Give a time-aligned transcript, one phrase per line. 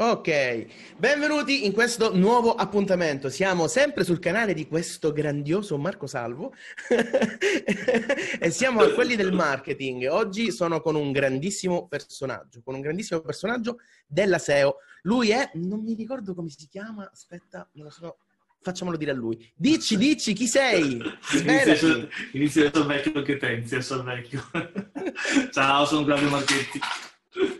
[0.00, 3.28] Ok, benvenuti in questo nuovo appuntamento.
[3.28, 6.54] Siamo sempre sul canale di questo grandioso Marco Salvo
[8.38, 10.06] e siamo a quelli del marketing.
[10.08, 14.76] Oggi sono con un grandissimo personaggio, con un grandissimo personaggio della SEO.
[15.02, 18.18] Lui è, non mi ricordo come si chiama, aspetta, non lo so,
[18.60, 19.52] facciamolo dire a lui.
[19.56, 21.02] Dici, dici, chi sei?
[21.32, 24.48] Inizio, inizio a essere vecchio che te, inizio vecchio.
[25.50, 26.78] Ciao, sono Claudio Marchetti.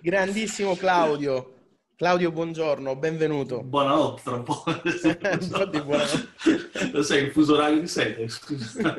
[0.01, 1.55] Grandissimo Claudio.
[1.99, 3.61] Claudio, buongiorno, benvenuto.
[3.61, 4.63] Buonanotte, tra un po'.
[4.87, 6.91] Infatti, buonanotte.
[6.93, 8.29] Lo sai, il fuso orario sei?
[8.29, 8.97] Scusa.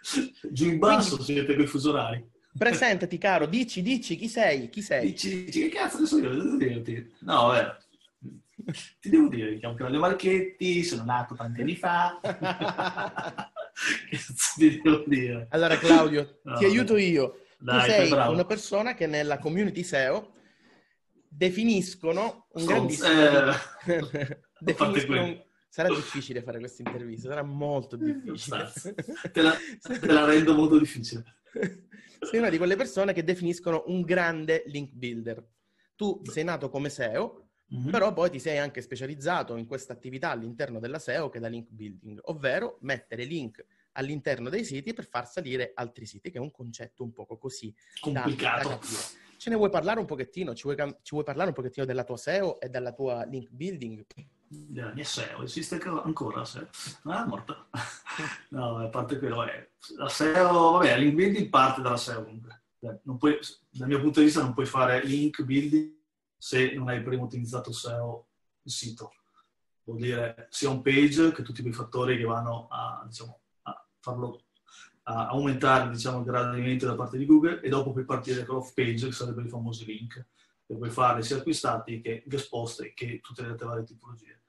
[0.50, 2.26] Giù in basso Quindi, siete quei fuso orari.
[2.56, 4.70] Presentati, caro, dici, dici, chi sei?
[4.70, 5.10] Chi sei?
[5.10, 7.12] Dici, dici che cazzo adesso io devo dirti?
[7.18, 7.76] No, vabbè.
[9.00, 12.18] Ti devo dire, mi chiamo Claudio Marchetti, sono nato tanti anni fa.
[12.24, 14.18] che
[14.56, 15.48] ti devo dire?
[15.50, 17.40] Allora, Claudio, no, ti aiuto io.
[17.58, 20.36] Dai, tu sei una persona che nella community SEO
[21.28, 23.08] definiscono un grandissimo...
[23.86, 25.46] Eh, definiscono un...
[25.70, 28.72] Sarà difficile fare questa intervista, sarà molto difficile.
[29.30, 31.24] Te la, te la rendo molto difficile.
[32.20, 35.46] Sei una di quelle persone che definiscono un grande link builder.
[35.94, 37.90] Tu sei nato come SEO, mm-hmm.
[37.90, 41.48] però poi ti sei anche specializzato in questa attività all'interno della SEO che è la
[41.48, 46.40] link building, ovvero mettere link all'interno dei siti per far salire altri siti, che è
[46.40, 48.68] un concetto un poco così complicato.
[48.68, 50.52] Da, da Ce ne vuoi parlare un pochettino?
[50.52, 54.04] Ci vuoi, ci vuoi, parlare un pochettino della tua SEO e della tua link building?
[54.48, 56.66] Della mia SEO, esiste ancora SEO?
[57.04, 57.68] Non è morta?
[58.50, 62.62] no, a parte quello, è, la SEO, vabbè, la link building parte dalla SEO comunque.
[63.16, 63.38] Puoi,
[63.70, 65.94] dal mio punto di vista non puoi fare link building
[66.36, 68.26] se non hai prima utilizzato SEO
[68.62, 69.12] il sito.
[69.84, 74.42] Vuol dire sia un page che tutti quei fattori che vanno a, diciamo, a farlo
[75.08, 78.74] a aumentare diciamo, il gradimento da parte di Google e dopo puoi partire con l'off
[78.74, 80.26] page, che sarebbero i famosi link,
[80.66, 84.42] che puoi fare sia acquistati che guest post che tutte le altre varie tipologie.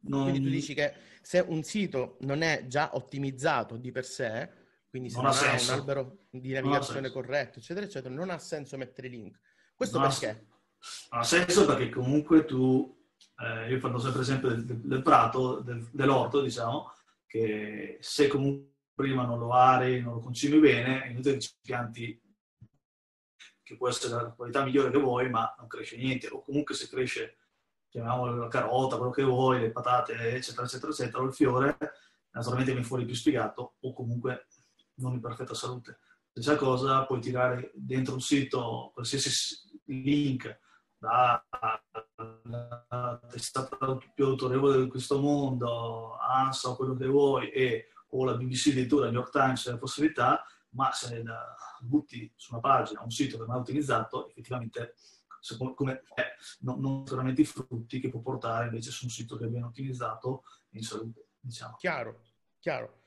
[0.00, 0.22] Non...
[0.22, 4.50] Quindi tu dici che se un sito non è già ottimizzato di per sé,
[4.88, 8.38] quindi se non, non ha, ha un albero di navigazione corretto, eccetera, eccetera, non ha
[8.38, 9.38] senso mettere link.
[9.76, 10.46] Questo non perché?
[11.10, 13.06] Ha, ha senso perché comunque tu,
[13.38, 16.92] eh, io fanno sempre esempio del, del prato, del, dell'orto, diciamo,
[17.24, 18.68] che se comunque
[19.00, 22.22] prima non lo ari, non lo consumi bene, è inutile che ci pianti
[23.62, 26.28] che può essere la qualità migliore che vuoi, ma non cresce niente.
[26.28, 27.38] O comunque se cresce,
[27.88, 31.78] chiamiamolo la carota, quello che vuoi, le patate, eccetera, eccetera, eccetera, o il fiore,
[32.30, 34.48] naturalmente viene fuori più spiegato o comunque
[34.96, 36.00] non in perfetta salute.
[36.30, 40.60] Stessa cosa, puoi tirare dentro un sito qualsiasi link
[40.98, 41.42] dalla
[43.28, 48.68] testata più autorevole di questo mondo, ANSA o quello che vuoi, e o la BBC
[48.68, 53.10] addirittura, il New York Times la possibilità, ma se la butti su una pagina, un
[53.10, 54.94] sito che non è utilizzato, effettivamente
[55.74, 59.48] come, eh, non, non veramente i frutti che può portare invece su un sito che
[59.48, 61.28] viene utilizzato in salute.
[61.40, 61.76] Diciamo.
[61.76, 62.20] Chiaro,
[62.58, 63.02] chiaro.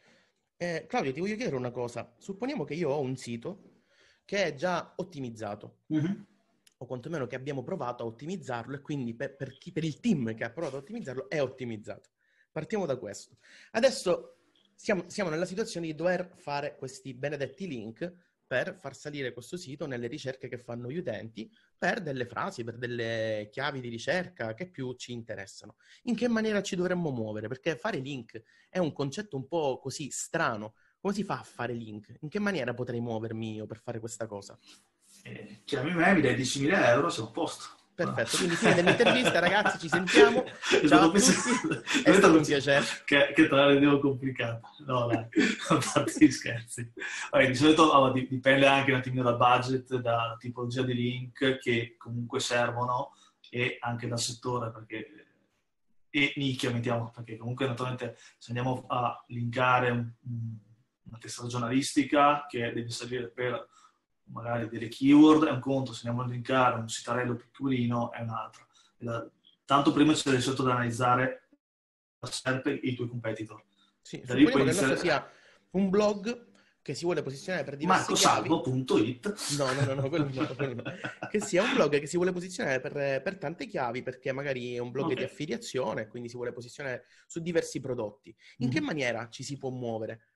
[0.58, 2.16] Eh, Claudio, ti voglio chiedere una cosa.
[2.18, 3.82] Supponiamo che io ho un sito
[4.26, 6.22] che è già ottimizzato, mm-hmm.
[6.78, 10.34] o quantomeno che abbiamo provato a ottimizzarlo, e quindi per, per, chi, per il team
[10.34, 12.10] che ha provato a ottimizzarlo è ottimizzato.
[12.52, 13.38] Partiamo da questo.
[13.72, 14.38] Adesso
[14.84, 18.14] siamo, siamo nella situazione di dover fare questi benedetti link
[18.46, 22.78] per far salire questo sito nelle ricerche che fanno gli utenti per delle frasi, per
[22.78, 25.78] delle chiavi di ricerca che più ci interessano.
[26.04, 27.48] In che maniera ci dovremmo muovere?
[27.48, 30.74] Perché fare link è un concetto un po' così strano.
[31.00, 32.18] Come si fa a fare link?
[32.20, 34.60] In che maniera potrei muovermi io per fare questa cosa?
[35.24, 37.83] Eh, chiami me, mi dai 10.000 euro, siamo a posto.
[37.96, 40.44] Perfetto, quindi fine dell'intervista, ragazzi, ci sentiamo.
[40.88, 41.20] Ciao a tutti,
[42.04, 42.84] è stato un piacere.
[43.06, 44.68] Che, che te la rendevo complicata.
[44.86, 45.28] No, dai,
[45.70, 46.92] non fate scherzi.
[47.30, 51.96] Vabbè, di solito allora, dipende anche un attimino dal budget, da tipologia di link che
[51.98, 53.12] comunque servono
[53.52, 55.28] e anche dal settore, perché
[56.10, 60.12] e nicchia, mettiamo, perché comunque naturalmente se andiamo a linkare un,
[61.04, 63.68] una testa giornalistica che deve servire per
[64.26, 68.30] magari delle keyword è un conto, se andiamo a linkare un sitarello piccolino è un
[68.30, 68.68] altro.
[69.66, 71.50] tanto prima c'è del da analizzare
[72.20, 73.64] la SERP e i tuoi competitor.
[74.02, 74.98] Sì, da lì puoi iniziare...
[74.98, 75.30] sia
[75.72, 76.52] un blog
[76.84, 80.84] che si vuole posizionare per diversi Marcosalvo.it No, no, no, no, quello no, quello no.
[81.30, 84.80] Che sia un blog che si vuole posizionare per, per tante chiavi, perché magari è
[84.80, 85.18] un blog okay.
[85.18, 88.36] di affiliazione, quindi si vuole posizionare su diversi prodotti.
[88.58, 88.76] In mm-hmm.
[88.76, 90.33] che maniera ci si può muovere?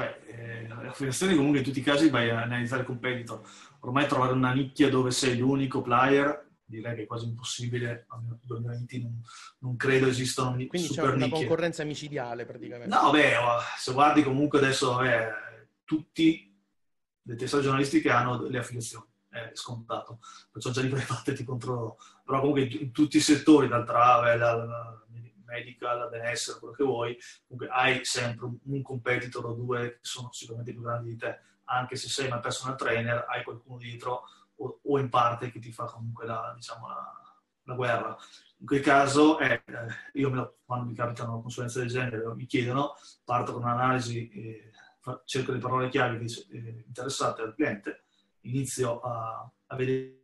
[0.00, 3.40] Eh, la federazione comunque in tutti i casi vai a analizzare il competitor.
[3.80, 9.02] Ormai trovare una nicchia dove sei l'unico player direi che è quasi impossibile, nel 2020
[9.02, 9.20] non,
[9.58, 11.40] non, credo esistano Quindi c'è una nicchie.
[11.40, 12.94] concorrenza micidiale praticamente.
[12.94, 15.30] No, beh, oh, se guardi comunque adesso eh,
[15.84, 16.50] tutti
[17.24, 19.04] le testate giornalistiche hanno le affiliazioni.
[19.28, 21.98] è scontato, perciò già di private ti controllo.
[22.24, 25.02] Però comunque in, in, tutti i settori, dal travel, al
[25.52, 30.32] medical, al benessere, quello che vuoi, comunque hai sempre un, competitor o due che sono
[30.32, 34.22] sicuramente più grandi di te, anche se sei una personal trainer, hai qualcuno dietro
[34.56, 37.22] o, o in parte che ti fa comunque la, diciamo, la,
[37.64, 38.16] la guerra.
[38.58, 39.62] In quel caso, eh,
[40.14, 42.94] io me, quando mi capitano consulenze del genere, mi chiedono,
[43.24, 44.70] parto con un'analisi, eh,
[45.24, 48.04] cerco le parole chiave eh, interessate al cliente,
[48.42, 50.20] inizio a, a vedere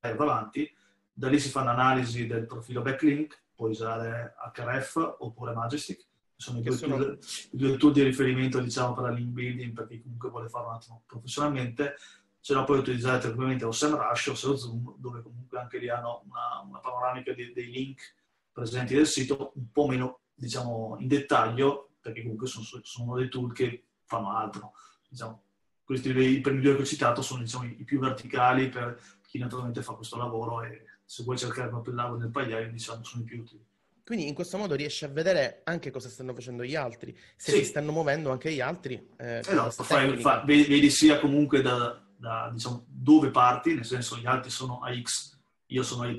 [0.00, 0.70] davanti,
[1.12, 6.06] da lì si fa un'analisi del profilo backlink, puoi usare HRF oppure Majestic,
[6.36, 6.96] sono i due, sono...
[7.02, 10.68] i due tool di riferimento diciamo, per la link building per chi comunque vuole farlo
[10.68, 11.96] un attimo professionalmente,
[12.40, 16.22] se no puoi utilizzare tranquillamente o SEMrush o SEO Zoom, dove comunque anche lì hanno
[16.26, 18.14] una, una panoramica di, dei link
[18.52, 23.52] presenti del sito, un po' meno diciamo, in dettaglio, perché comunque sono, sono dei tool
[23.52, 24.72] che fanno altro.
[25.08, 25.42] Diciamo,
[25.84, 29.82] questi i primi due che ho citato sono diciamo, i più verticali per chi naturalmente
[29.82, 33.26] fa questo lavoro e se vuoi cercare proprio il lago nel pagliaio, diciamo, sono i
[33.26, 33.64] più utili.
[34.04, 37.58] Quindi in questo modo riesci a vedere anche cosa stanno facendo gli altri, se sì.
[37.58, 38.94] si stanno muovendo anche gli altri.
[39.16, 44.26] Eh, esatto, fai, fai, vedi sia comunque da, da diciamo, dove parti, nel senso gli
[44.26, 46.18] altri sono a X, io sono a Y,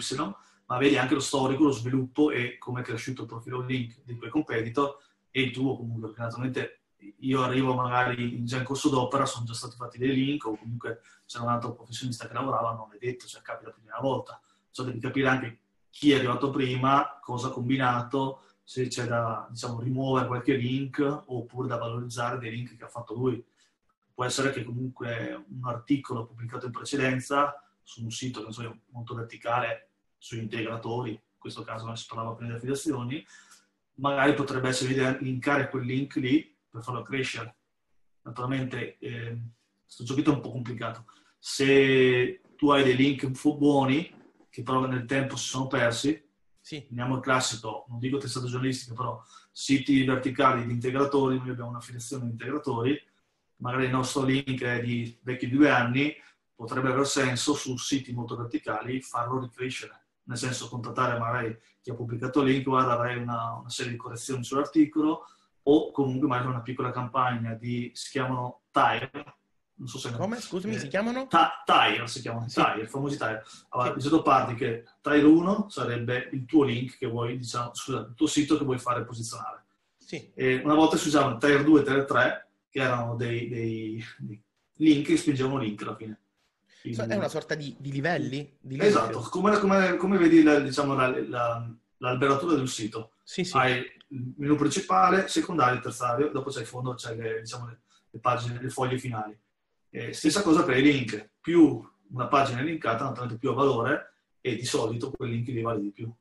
[0.66, 4.16] ma vedi anche lo storico, lo sviluppo e come è cresciuto il profilo link dei
[4.16, 4.98] tuoi competitor
[5.30, 6.80] e il tuo comunque, perché naturalmente
[7.20, 11.02] io arrivo magari già in corso d'opera, sono già stati fatti dei link o comunque
[11.28, 14.40] c'era un altro professionista che lavorava, non è detto, cioè capita la prima volta.
[14.76, 19.80] Cioè devi capire anche chi è arrivato prima, cosa ha combinato, se c'è da diciamo,
[19.80, 23.42] rimuovere qualche link oppure da valorizzare dei link che ha fatto lui.
[24.14, 29.16] Può essere che comunque un articolo pubblicato in precedenza su un sito che so, molto
[29.16, 33.26] verticale sugli integratori, in questo caso si parlava prima di affiliazioni,
[33.94, 37.56] magari potrebbe essere linkare quel link lì per farlo crescere.
[38.24, 39.40] Naturalmente eh,
[39.86, 41.06] questo giochetto è un po' complicato.
[41.40, 43.26] Se tu hai dei link
[43.56, 44.24] buoni,
[44.56, 46.24] che però nel tempo si sono persi,
[46.62, 46.82] sì.
[46.82, 49.22] Prendiamo il classico, non dico testata giornalistica, però
[49.52, 53.00] siti verticali di integratori, noi abbiamo un'affiliazione di integratori,
[53.58, 56.16] magari il nostro link è di vecchi due anni,
[56.56, 61.94] potrebbe aver senso su siti molto verticali farlo ricrescere, nel senso contattare magari chi ha
[61.94, 65.26] pubblicato il link, guarda avrei una, una serie di correzioni sull'articolo,
[65.62, 69.12] o comunque magari una piccola campagna di, si chiamano tire,
[69.78, 70.12] non so se...
[70.12, 70.40] Come?
[70.40, 71.28] Scusami, eh, si chiamano?
[71.28, 72.62] Ta- tire, si chiamano, sì.
[72.62, 73.44] tire, famosi tire.
[73.70, 73.96] Allora, sì.
[73.96, 78.28] dicendo parti che tire 1 sarebbe il tuo link che vuoi, diciamo, scusa, il tuo
[78.28, 79.66] sito che vuoi fare posizionare.
[79.98, 80.32] Sì.
[80.34, 84.42] E una volta si usavano tire 2 e tire 3, che erano dei, dei, dei
[84.78, 86.20] link che spingevano link alla fine.
[86.82, 88.58] Quindi, è una sorta di, di livelli?
[88.62, 91.68] Di esatto, come, come, come, vedi la, diciamo, la, la,
[91.98, 93.14] l'alberatura del sito.
[93.24, 93.58] Sì, sì.
[93.58, 93.80] Hai
[94.10, 97.80] il menu principale, secondario, terzario, dopo c'è il fondo, c'è le, diciamo, le,
[98.12, 99.36] le pagine, le foglie finali.
[99.96, 104.16] Eh, stessa cosa per i link, più una pagina è linkata, naturalmente più ha valore
[104.42, 106.14] e di solito quel link lì vale di più.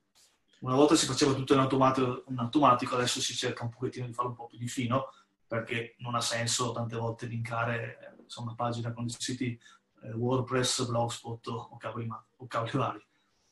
[0.60, 4.12] Una volta si faceva tutto in automatico, in automatico, adesso si cerca un pochettino di
[4.12, 5.08] farlo un po' più di fino
[5.44, 9.58] perché non ha senso tante volte linkare insomma, una pagina con i siti
[10.04, 13.04] eh, WordPress, Blogspot o cavoli, o cavoli vari.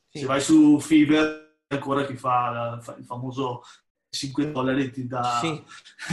[0.09, 0.21] Sì.
[0.21, 3.65] Se vai su Fiverr, ancora chi fa il famoso
[4.09, 5.65] 5 dollari ti dà sì.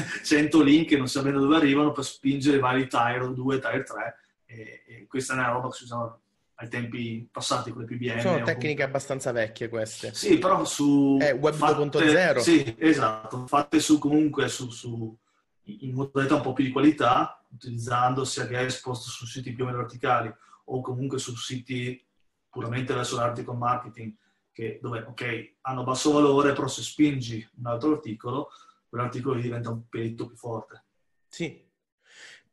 [0.24, 4.16] 100 link non sapendo dove arrivano per spingere i vari tire 2, tire 3
[4.46, 6.19] e, e, questa è una roba che si usava
[6.56, 8.19] ai tempi passati con le PBM.
[8.19, 10.13] Sono tecniche abbastanza vecchie queste.
[10.13, 11.18] Sì, però su...
[11.22, 12.39] Eh, Web 2.0.
[12.39, 15.18] Sì, esatto, fatte su comunque su, su,
[15.63, 19.79] in modalità un po' più di qualità, utilizzando sia Guestpost su siti più o meno
[19.79, 20.34] verticali
[20.65, 22.03] o comunque su siti
[22.50, 24.13] puramente verso l'article marketing
[24.51, 28.50] che, dove ok, hanno basso valore, però se spingi un altro articolo,
[28.89, 30.84] quell'articolo diventa un pelletto più forte.
[31.27, 31.67] Sì.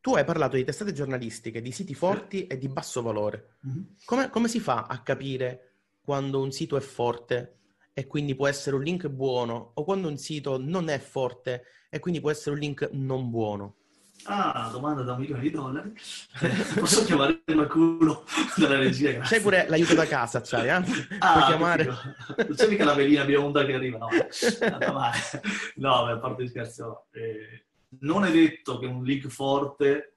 [0.00, 2.46] Tu hai parlato di testate giornalistiche, di siti forti sì.
[2.46, 3.56] e di basso valore.
[3.66, 3.82] Mm-hmm.
[4.04, 7.56] Come, come si fa a capire quando un sito è forte
[7.92, 11.98] e quindi può essere un link buono o quando un sito non è forte e
[11.98, 13.76] quindi può essere un link non buono?
[14.24, 15.92] Ah, domanda da un milione di dollari.
[16.78, 18.24] Posso chiamare qualcuno
[18.56, 19.12] dalla regia?
[19.12, 19.36] Grazie.
[19.36, 21.16] C'è pure l'aiuto da casa, c'hai, eh?
[21.18, 21.84] Ah, Puoi chiamare...
[21.84, 24.08] Non c'è mica la velina bionda che arriva, no?
[25.76, 27.06] no, beh, a parte il scherzo.
[27.12, 27.66] Eh,
[28.00, 30.16] non è detto che un link forte,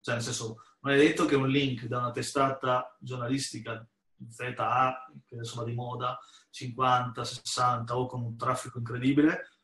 [0.00, 3.86] cioè nel senso, non è detto che un link da una testata giornalistica
[4.28, 6.18] ZA, che adesso va di moda,
[6.50, 9.55] 50, 60 o con un traffico incredibile,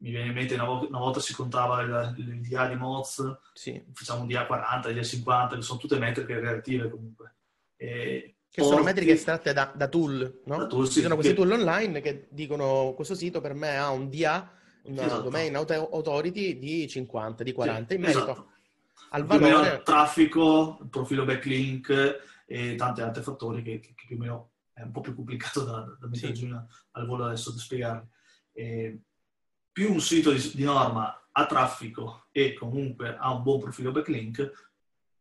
[0.00, 3.38] mi viene in mente una, volta, una volta si contava il, il DA di Moz,
[3.52, 3.82] sì.
[3.92, 7.34] facciamo un DA 40, DA 50, che sono tutte metriche relative comunque.
[7.76, 8.76] E che porti...
[8.76, 10.56] sono metriche estratte da, da tool, no?
[10.56, 11.38] Da tool, sì, Ci sono questi che...
[11.38, 14.50] tool online che dicono questo sito per me ha un DA,
[14.84, 15.22] una esatto.
[15.22, 18.50] domain authority di 50, di 40, sì, in merito esatto.
[19.10, 19.70] al valore...
[19.70, 24.82] Al traffico, il profilo backlink e tanti altri fattori che, che, più o meno è
[24.82, 26.46] un po' più complicato da, da mettere sì.
[26.46, 26.56] giù
[26.92, 28.08] al volo adesso da spiegarli.
[28.52, 29.00] E
[29.80, 34.72] più un sito di, di, norma ha traffico e comunque ha un buon profilo backlink,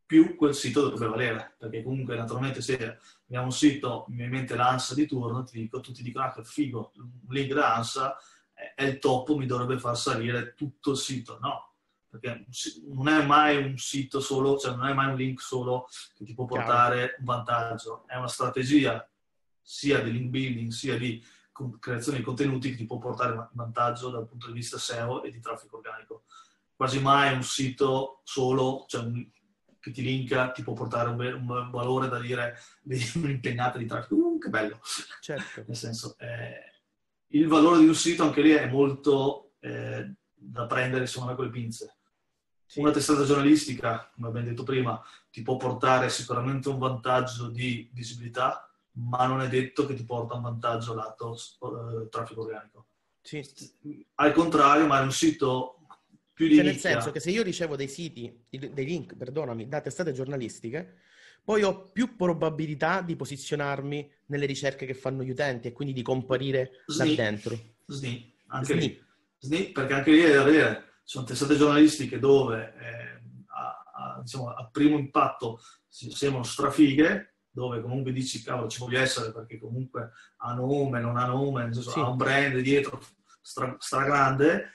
[0.06, 4.38] più quel sito dovrebbe valere, perché comunque naturalmente se abbiamo un sito, mi viene in
[4.38, 8.18] mente l'ANSA di turno, ti dico, tutti dicono ah che figo, un link da ANSA
[8.75, 11.39] è il top, mi dovrebbe far salire tutto il sito.
[11.39, 11.75] No,
[12.10, 12.46] perché
[12.89, 15.88] non è mai un sito solo, cioè non è mai un link solo
[16.18, 19.10] che ti può portare un vantaggio, è una strategia
[19.62, 21.24] sia di link building sia di
[21.80, 25.39] creazione di contenuti che ti può portare vantaggio dal punto di vista SEO e di
[25.39, 26.24] traffico organico.
[26.75, 29.30] Quasi mai un sito solo, cioè un,
[29.80, 32.58] che ti linka, ti può portare un, un valore da dire
[33.16, 34.16] un'impennata di traffico.
[34.16, 34.80] Uh, che bello!
[35.22, 35.63] Certo.
[35.68, 36.84] Nel senso, eh,
[37.28, 41.46] il valore di un sito anche lì è molto eh, da prendere, secondo me, con
[41.46, 41.96] le pinze.
[42.66, 42.80] Sì.
[42.80, 45.01] Una testata giornalistica, come abbiamo detto prima,
[45.32, 48.68] ti può portare sicuramente un vantaggio di visibilità,
[49.08, 52.88] ma non è detto che ti porta un vantaggio lato uh, traffico organico.
[53.22, 53.46] Sì.
[54.15, 55.79] Al contrario, ma è un sito
[56.34, 59.82] più di cioè, nel senso che se io ricevo dei siti, dei link, perdonami, da
[59.82, 61.00] testate giornalistiche,
[61.44, 66.01] poi ho più probabilità di posizionarmi nelle ricerche che fanno gli utenti e quindi di
[66.01, 67.15] comparire SNI.
[67.15, 67.60] là dentro.
[67.88, 68.79] SNI, anche SNI.
[68.79, 69.03] lì.
[69.39, 70.84] SNI, perché anche lì è da vedere.
[71.03, 78.13] Sono testate giornalistiche dove eh, a, a, diciamo, a primo impatto sembrano strafighe, dove comunque
[78.13, 82.00] dici cavolo ci voglio essere perché comunque ha nome, non ha nome, nel senso, sì.
[82.00, 83.01] ha un brand dietro
[83.42, 84.72] stra, stragrande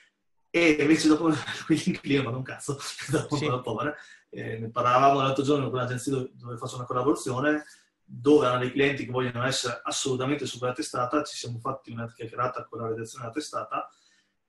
[0.51, 1.31] e invece dopo
[1.65, 2.77] quindi lì non un cazzo
[3.09, 3.47] dopo sì.
[3.63, 3.95] povera
[4.29, 7.65] eh, ne parlavamo l'altro giorno con un'agenzia dove, dove faccio una collaborazione
[8.03, 12.11] dove hanno dei clienti che vogliono essere assolutamente su quella testata ci siamo fatti una
[12.13, 13.89] chiacchierata con la redazione della testata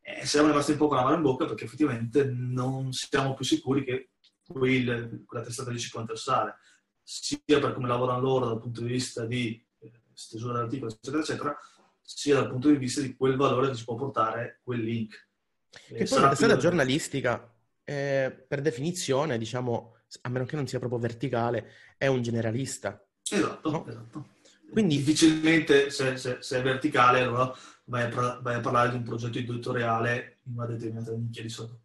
[0.03, 3.47] e siamo rimasti un po' con la mano in bocca perché effettivamente non siamo più
[3.47, 4.11] sicuri che
[4.47, 6.59] quel, quella testata lì ci può interessare
[7.09, 11.57] sia per come lavorano loro dal punto di vista di eh, stesura dell'articolo, eccetera, eccetera,
[12.03, 15.29] sia dal punto di vista di quel valore che ci può portare quel link.
[15.71, 17.49] Che eh, poi la testata giornalistica,
[17.85, 23.01] eh, per definizione, diciamo, a meno che non sia proprio verticale, è un generalista.
[23.29, 23.87] Esatto, no?
[23.87, 24.27] esatto.
[24.69, 29.05] Quindi difficilmente se, se, se, è verticale allora vai a, vai a, parlare di un
[29.05, 31.83] progetto editoriale in una determinata nicchia di solito.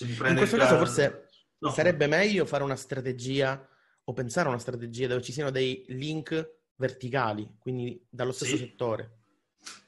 [0.00, 1.28] in questo caso forse
[1.60, 1.70] no.
[1.70, 3.66] sarebbe meglio fare una strategia
[4.08, 8.62] o pensare a una strategia dove ci siano dei link verticali, quindi dallo stesso sì.
[8.62, 9.16] settore.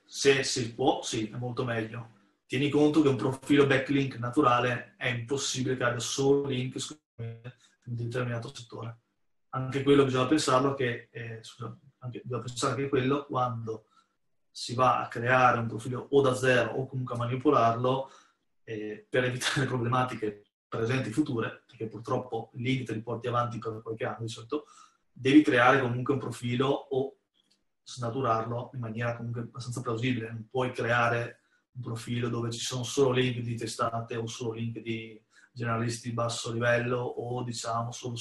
[0.04, 2.18] Se si può, sì, è molto meglio.
[2.46, 6.74] Tieni conto che un profilo backlink naturale è impossibile che abbia solo link
[7.16, 7.40] in
[7.84, 8.98] un determinato settore.
[9.50, 13.86] Anche quello bisogna pensarlo che, eh, scusa, anche, bisogna pensare che quello quando
[14.50, 18.10] si va a creare un profilo o da zero o comunque a manipolarlo
[18.64, 23.82] eh, per evitare problematiche presenti e future, perché purtroppo lì te li porti avanti per
[23.82, 24.66] qualche anno di solito,
[25.12, 27.16] devi creare comunque un profilo o
[27.82, 30.30] snaturarlo in maniera comunque abbastanza plausibile.
[30.30, 31.40] Non puoi creare
[31.72, 35.20] un profilo dove ci sono solo link di testate o solo link di
[35.52, 38.14] generalisti di basso livello o diciamo solo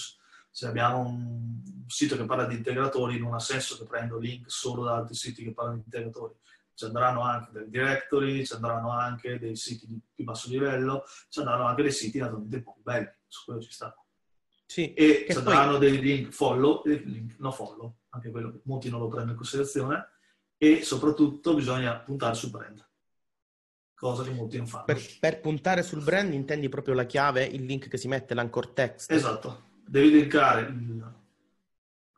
[0.52, 4.84] se abbiamo un sito che parla di integratori non ha senso che prendo link solo
[4.84, 6.34] da altri siti che parlano di integratori
[6.80, 11.40] ci andranno anche dei directory, ci andranno anche dei siti di più basso livello, ci
[11.40, 13.94] andranno anche dei siti naturalmente un po' più belli, su quello ci sta.
[14.66, 15.80] Sì, e ci andranno poi...
[15.80, 19.38] dei link follow e link no follow, anche quello che molti non lo prendono in
[19.38, 20.10] considerazione,
[20.58, 22.88] e soprattutto bisogna puntare sul brand,
[23.94, 24.86] cosa che molti non fanno.
[24.86, 28.70] Per, per puntare sul brand intendi proprio la chiave, il link che si mette, l'anchor
[28.70, 29.12] text?
[29.12, 31.14] Esatto, devi linkare il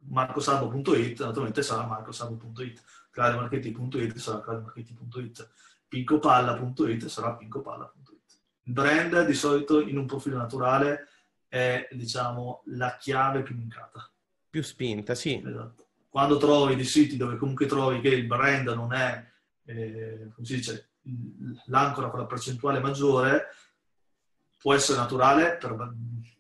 [0.01, 5.49] marcosabo.it, naturalmente sarà marcosabo.it claudimarchetti.it sarà claudimarchetti.it,
[5.87, 8.39] pincopalla.it sarà pincopalla.it.
[8.63, 11.07] Il brand di solito in un profilo naturale
[11.47, 14.09] è, diciamo, la chiave più linkata.
[14.49, 15.41] Più spinta, sì.
[15.45, 15.87] Esatto.
[16.09, 19.25] Quando trovi dei siti dove comunque trovi che il brand non è,
[19.65, 20.89] eh, come si dice,
[21.67, 23.47] l'ancora con la percentuale maggiore,
[24.61, 25.75] può essere naturale per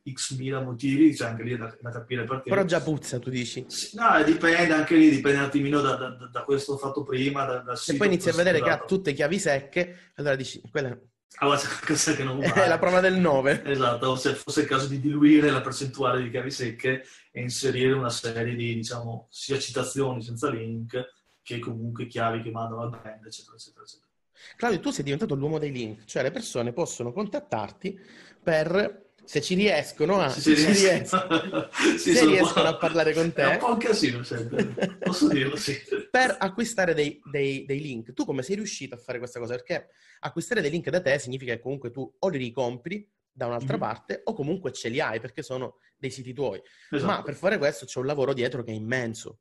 [0.09, 2.49] x mila motivi, c'è cioè anche lì da, da, capire perché.
[2.49, 3.65] Però già puzza, tu dici?
[3.93, 7.45] No, dipende anche lì, dipende un attimino da, da, da questo fatto prima.
[7.45, 10.97] Da, Se poi inizi a vedere che ha tutte chiavi secche, allora dici, quella
[11.37, 12.53] allora, cosa che non va.
[12.63, 13.63] È la prova del 9.
[13.65, 18.09] Esatto, se fosse il caso di diluire la percentuale di chiavi secche e inserire una
[18.09, 20.99] serie di, diciamo, sia citazioni senza link
[21.41, 24.10] che comunque chiavi che mandano al brand, eccetera, eccetera, eccetera.
[24.55, 27.99] Claudio, tu sei diventato l'uomo dei link, cioè le persone possono contattarti
[28.41, 33.43] per se ci riescono a, se, ci riescono, sì, se riescono a parlare con te.
[33.43, 35.77] È un po' un casino sempre, posso dirlo, sì.
[36.09, 38.13] Per acquistare dei, dei, dei, link.
[38.13, 39.55] Tu come sei riuscito a fare questa cosa?
[39.55, 43.77] Perché acquistare dei link da te significa che comunque tu o li ricompri da un'altra
[43.77, 43.87] mm-hmm.
[43.87, 46.61] parte o comunque ce li hai perché sono dei siti tuoi.
[46.89, 47.11] Esatto.
[47.11, 49.39] Ma per fare questo c'è un lavoro dietro che è immenso.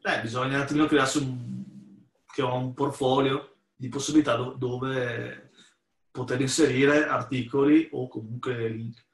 [0.00, 1.64] Beh, bisogna un attimino crearsi un,
[2.32, 3.51] che un portfolio
[3.82, 5.50] di possibilità do, dove
[6.12, 9.04] poter inserire articoli o comunque link.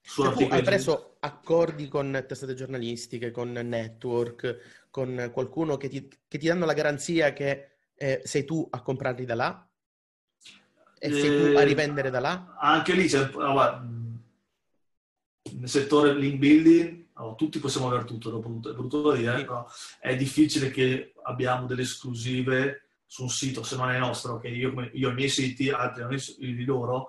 [0.00, 6.08] Su cioè, articoli hai preso accordi con testate giornalistiche, con network, con qualcuno che ti,
[6.26, 9.68] che ti danno la garanzia che eh, sei tu a comprarli da là?
[10.98, 12.56] E sei tu a eh, rivendere da là?
[12.58, 13.86] Anche lì c'è, allora,
[15.52, 19.44] nel settore link building allora, tutti possiamo avere tutto, è brutto da dire, sì.
[19.44, 19.64] però
[20.00, 24.70] è difficile che abbiamo delle esclusive su un sito, se non è nostro, che io,
[24.92, 27.08] io ho i miei siti, altri hanno i, loro,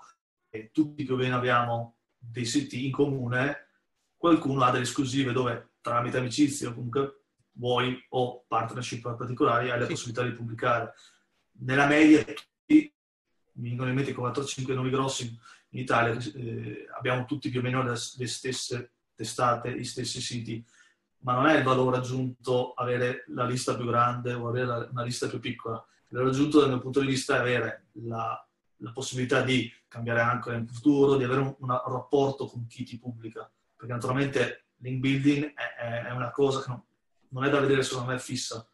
[0.49, 3.67] e tutti più o meno abbiamo dei siti in comune,
[4.15, 9.85] qualcuno ha delle esclusive dove tramite amicizie o comunque vuoi o partnership particolari hai la
[9.85, 9.91] sì.
[9.91, 10.93] possibilità di pubblicare.
[11.59, 12.93] Nella media tutti,
[13.53, 15.37] mi vengono in mente 4-5 nomi grossi
[15.71, 20.65] in Italia, eh, abbiamo tutti più o meno le, le stesse testate, gli stessi siti,
[21.19, 25.27] ma non è il valore aggiunto avere la lista più grande o avere una lista
[25.27, 25.83] più piccola.
[26.07, 28.47] Il valore aggiunto dal mio punto di vista è avere la,
[28.77, 32.97] la possibilità di cambiare anche in futuro, di avere un, un, rapporto con chi ti
[32.97, 36.81] pubblica, perché naturalmente link building è, è una cosa che non,
[37.29, 38.65] non, è da vedere secondo me fissa.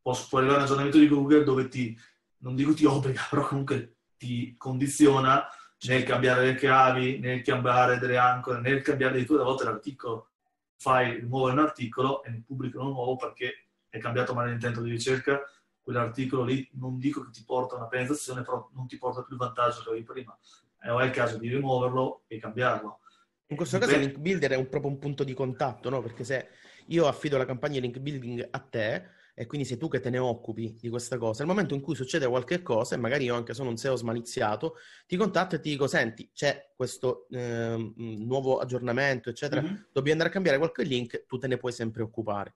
[0.00, 1.98] Può, può arrivare un aggiornamento di Google dove ti,
[2.38, 5.46] non dico ti obbliga, però comunque ti condiziona
[5.88, 10.30] nel cambiare le chiavi, nel cambiare delle ancore, nel cambiare addirittura a volte l'articolo.
[10.78, 14.90] Fai rimuovere un articolo e ne pubblico uno nuovo perché è cambiato male l'intento di
[14.90, 15.40] ricerca,
[15.80, 19.40] quell'articolo lì non dico che ti porta una penalizzazione, però non ti porta più il
[19.40, 20.36] vantaggio che avevi prima.
[20.82, 23.00] E o è il caso di rimuoverlo e cambiarlo.
[23.48, 26.02] In questo caso Link Builder è un, proprio un punto di contatto, no?
[26.02, 26.48] Perché se
[26.86, 30.16] io affido la campagna Link Building a te, e quindi sei tu che te ne
[30.16, 31.44] occupi di questa cosa.
[31.44, 34.76] Nel momento in cui succede qualche cosa, e magari io anche sono un SEO smaliziato,
[35.06, 39.74] ti contatto e ti dico, senti, c'è questo eh, nuovo aggiornamento, eccetera, mm-hmm.
[39.92, 42.54] dobbiamo andare a cambiare qualche link, tu te ne puoi sempre occupare.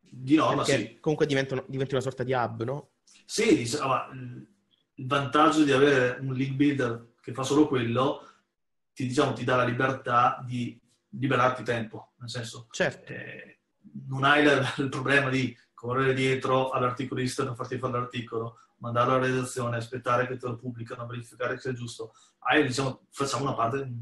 [0.00, 0.98] Di norma, Perché sì.
[0.98, 2.92] Comunque diventa, diventi una sorta di hub, no?
[3.26, 3.94] Sì, diciamo,
[4.94, 8.26] il vantaggio di avere un link builder che fa solo quello,
[8.94, 12.66] ti, diciamo, ti dà la libertà di liberarti tempo, nel senso...
[12.70, 13.12] Certo.
[13.12, 13.58] Eh,
[14.08, 14.42] non hai
[14.78, 20.38] il problema di correre dietro all'articolista per farti fare l'articolo, mandarlo alla redazione, aspettare che
[20.38, 22.14] te lo pubblicano, verificare che sia giusto.
[22.38, 23.92] Hai, diciamo, facciamo una parte,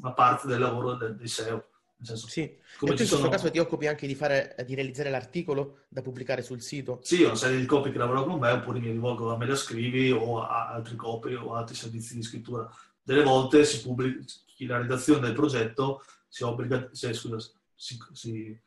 [0.00, 1.66] una parte del lavoro del, del SEO.
[1.96, 3.28] Nel senso, sì, e tu in questo sono...
[3.28, 7.00] caso ti occupi anche di, fare, di, realizzare l'articolo da pubblicare sul sito?
[7.02, 9.46] Sì, ho una serie di copy che lavorano con me, oppure mi rivolgo a me
[9.46, 12.68] la scrivi o a altri copy o altri servizi di scrittura.
[13.02, 14.24] Delle volte si pubblica,
[14.66, 17.36] la redazione del progetto si obbliga, cioè, scusa,
[17.74, 18.60] si, si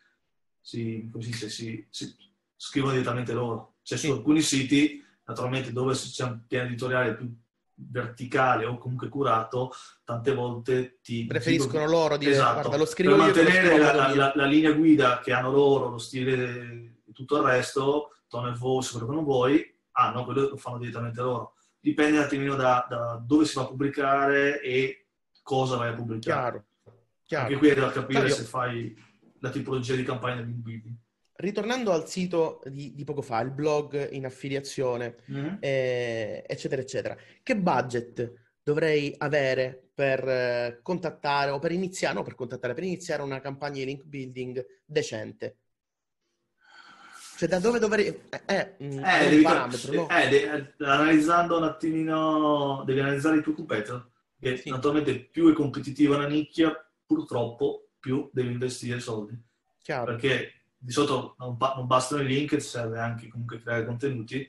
[0.65, 2.15] si, dice, si, si
[2.55, 3.75] scrivono direttamente loro.
[3.83, 7.31] Cioè su alcuni siti, naturalmente dove c'è un piano editoriale più
[7.75, 9.71] verticale o comunque curato,
[10.03, 11.25] tante volte ti...
[11.27, 14.71] Preferiscono dico, loro dire, esatto, guarda, lo scrivo per mantenere la, la, la, la, linea
[14.71, 19.13] guida che hanno loro, lo stile e tutto il resto, tone of voice, quello che
[19.13, 21.53] non vuoi, ah no, quello lo fanno direttamente loro.
[21.79, 25.05] Dipende un attimino da, da dove si va a pubblicare e
[25.43, 26.65] cosa vai a pubblicare.
[26.81, 26.97] Chiaro.
[27.23, 27.45] Chiaro.
[27.45, 28.95] Anche qui è da capire Fabio, se fai
[29.45, 30.95] la tipologia di campagna di building.
[31.37, 35.55] Ritornando al sito di, di, poco fa, il blog in affiliazione, mm-hmm.
[35.59, 42.35] eh, eccetera, eccetera, che budget dovrei avere per eh, contattare o per iniziare, no per
[42.35, 45.57] contattare, per iniziare una campagna di link building decente?
[47.37, 48.07] Cioè, da dove dovrei...
[48.07, 50.09] Eh, eh, mm, eh devi, parametro, no?
[50.09, 54.69] eh, de- analizzando un attimino, devi analizzare i tuoi competitor, che sì.
[54.69, 56.73] naturalmente più è competitiva una nicchia,
[57.05, 59.35] purtroppo più devi investire soldi.
[59.81, 60.05] Chiaro.
[60.05, 64.47] Perché di solito non, non, bastano i link, serve anche comunque creare contenuti.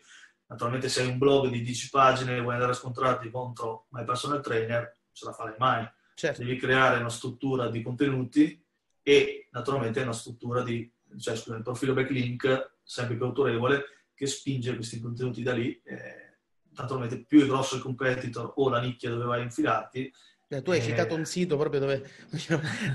[0.49, 4.05] Naturalmente se hai un blog di 10 pagine e vuoi andare a scontrarti contro My
[4.05, 5.91] Personal Trainer, non ce la farai mai.
[6.15, 6.43] Certo.
[6.43, 8.63] Devi creare una struttura di contenuti
[9.03, 14.75] e naturalmente una struttura di, cioè scusa, il profilo backlink sempre più autorevole che spinge
[14.75, 15.81] questi contenuti da lì.
[15.83, 16.37] Eh,
[16.77, 20.13] naturalmente più è grosso il competitor o la nicchia dove vai a infilarti,
[20.49, 20.83] eh, tu hai eh...
[20.83, 22.09] citato un sito proprio dove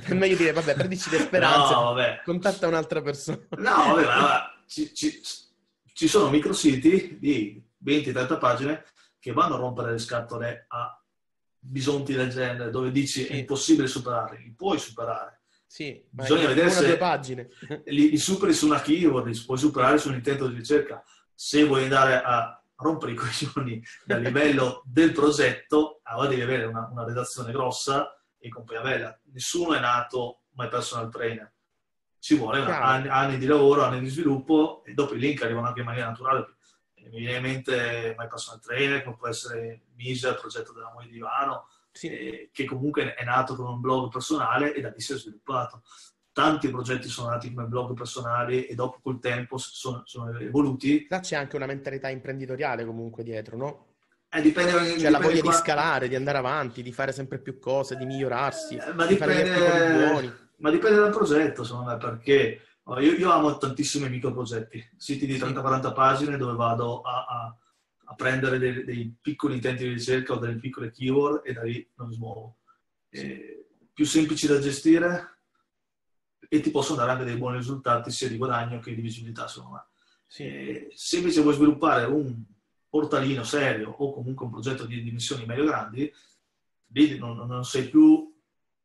[0.06, 3.40] è meglio dire, vabbè, perdici le speranze, no, contatta un'altra persona.
[3.58, 5.22] No, vabbè, ma, ci, ci,
[5.94, 8.86] ci, sono micrositi di 20-30 pagine
[9.20, 10.98] che vanno a rompere le scatole a
[11.60, 13.28] bisonti del genere, dove dici sì.
[13.28, 15.42] è impossibile superarli, li puoi superare.
[15.68, 17.50] Sì, bisogna vedere se pagine.
[17.86, 21.04] Li, li superi su una keyword, li puoi superare su un intento di ricerca.
[21.34, 26.88] Se vuoi andare a rompere i coglioni dal livello del progetto, allora devi avere una,
[26.92, 29.18] una redazione grossa e con poi averla.
[29.32, 31.54] Nessuno è nato my personal trainer.
[32.20, 35.80] Ci vuole anni, anni, di lavoro, anni di sviluppo e dopo i link arrivano anche
[35.80, 36.56] in maniera naturale.
[36.96, 41.10] Mi viene in mente my personal trainer, come può essere Misa, il progetto della moglie
[41.10, 42.10] di Ivano, sì.
[42.10, 45.82] eh, che comunque è nato con un blog personale e da lì si è sviluppato.
[46.34, 51.06] Tanti progetti sono nati come blog personali e dopo col tempo sono, sono evoluti.
[51.10, 53.86] Là c'è anche una mentalità imprenditoriale comunque dietro, no?
[54.30, 55.52] Eh, dipende, cioè dipende la voglia qua...
[55.52, 59.16] di scalare, di andare avanti, di fare sempre più cose, di migliorarsi, eh, ma di
[59.16, 60.50] dipende.
[60.58, 62.62] Ma dipende dal progetto, secondo me, perché
[63.00, 67.58] io, io amo tantissimi microprogetti, siti di 30-40 pagine dove vado a, a,
[68.06, 71.86] a prendere dei, dei, piccoli intenti di ricerca o delle piccole keyword e da lì
[71.96, 72.58] non mi smuovo.
[73.10, 75.41] E, più semplici da gestire
[76.50, 79.76] e ti possono dare anche dei buoni risultati sia di guadagno che di visibilità, secondo
[79.76, 79.86] me.
[80.28, 80.44] Sì.
[80.44, 82.44] E, se invece vuoi sviluppare un
[82.90, 86.12] portalino serio o comunque un progetto di dimensioni medio grandi,
[86.88, 88.34] lì non, non sei più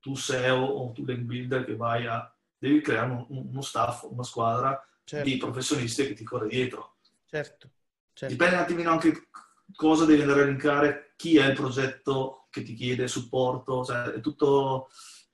[0.00, 4.22] tu SEO o tu link builder che vai a devi creare un, uno staff, una
[4.22, 5.28] squadra certo.
[5.28, 6.96] di professionisti che ti corre dietro.
[7.26, 7.70] Certo.
[8.12, 8.34] certo.
[8.34, 9.28] Dipende un attimino anche
[9.74, 14.20] cosa devi andare a linkare, chi è il progetto che ti chiede supporto, cioè è
[14.20, 14.88] tutto,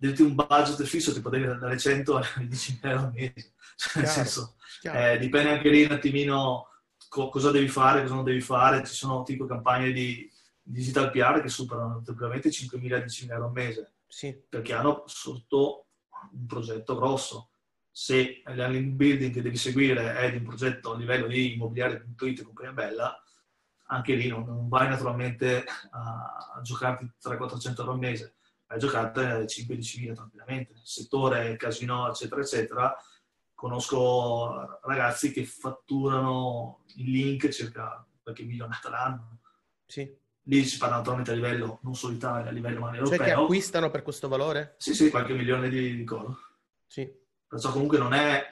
[0.08, 3.52] devi un budget fisso, tipo devi dalle 100 a 10 euro al mese.
[3.76, 6.68] Cioè, nel senso, eh, dipende anche lì un attimino
[7.08, 8.84] co- cosa devi fare, cosa non devi fare.
[8.84, 10.28] Ci sono tipo campagne di
[10.60, 13.92] digital PR che superano tranquillamente 5.000-10.000 euro al mese.
[14.08, 14.36] Sì.
[14.48, 15.86] Perché hanno sotto
[16.32, 17.50] un progetto grosso.
[17.90, 22.42] Se l'handling building che devi seguire è di un progetto a livello di immobiliare.it e
[22.42, 23.22] compagnia bella,
[23.86, 28.36] anche lì non, non vai naturalmente a, a giocarti 300-400 euro al mese,
[28.72, 30.72] vai a giocarti 5-10 mila tranquillamente.
[30.72, 32.96] Nel settore casino, eccetera, eccetera,
[33.54, 39.40] conosco ragazzi che fatturano in link circa qualche milionata l'anno.
[39.86, 43.06] Sì lì si parla naturalmente a livello non solo Italia, a livello europeo.
[43.06, 44.74] Cioè che acquistano per questo valore?
[44.78, 46.36] Sì, sì, qualche milione di, di colo.
[46.86, 47.08] Sì.
[47.46, 48.42] Perciò comunque non è,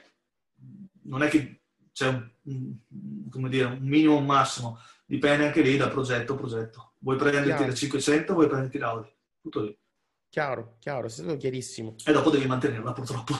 [1.02, 2.76] non è che c'è un,
[3.28, 6.92] come dire, un minimo un massimo, dipende anche lì dal progetto progetto.
[6.98, 9.12] Vuoi prenderti da 500 o vuoi prenderti l'Audi?
[9.40, 9.78] Tutto lì.
[10.30, 11.96] Chiaro, chiaro, è stato chiarissimo.
[12.04, 13.34] E dopo devi mantenerla purtroppo.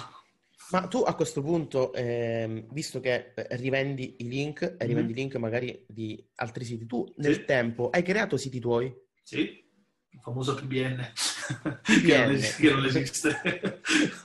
[0.73, 5.11] Ma tu a questo punto, eh, visto che eh, rivendi i link, e rivendi mm-hmm.
[5.11, 7.45] i link magari di altri siti, tu nel sì.
[7.45, 8.93] tempo hai creato siti tuoi?
[9.23, 9.65] Sì,
[10.11, 11.13] il famoso PBN,
[11.83, 12.41] PBN.
[12.59, 13.81] che non esiste.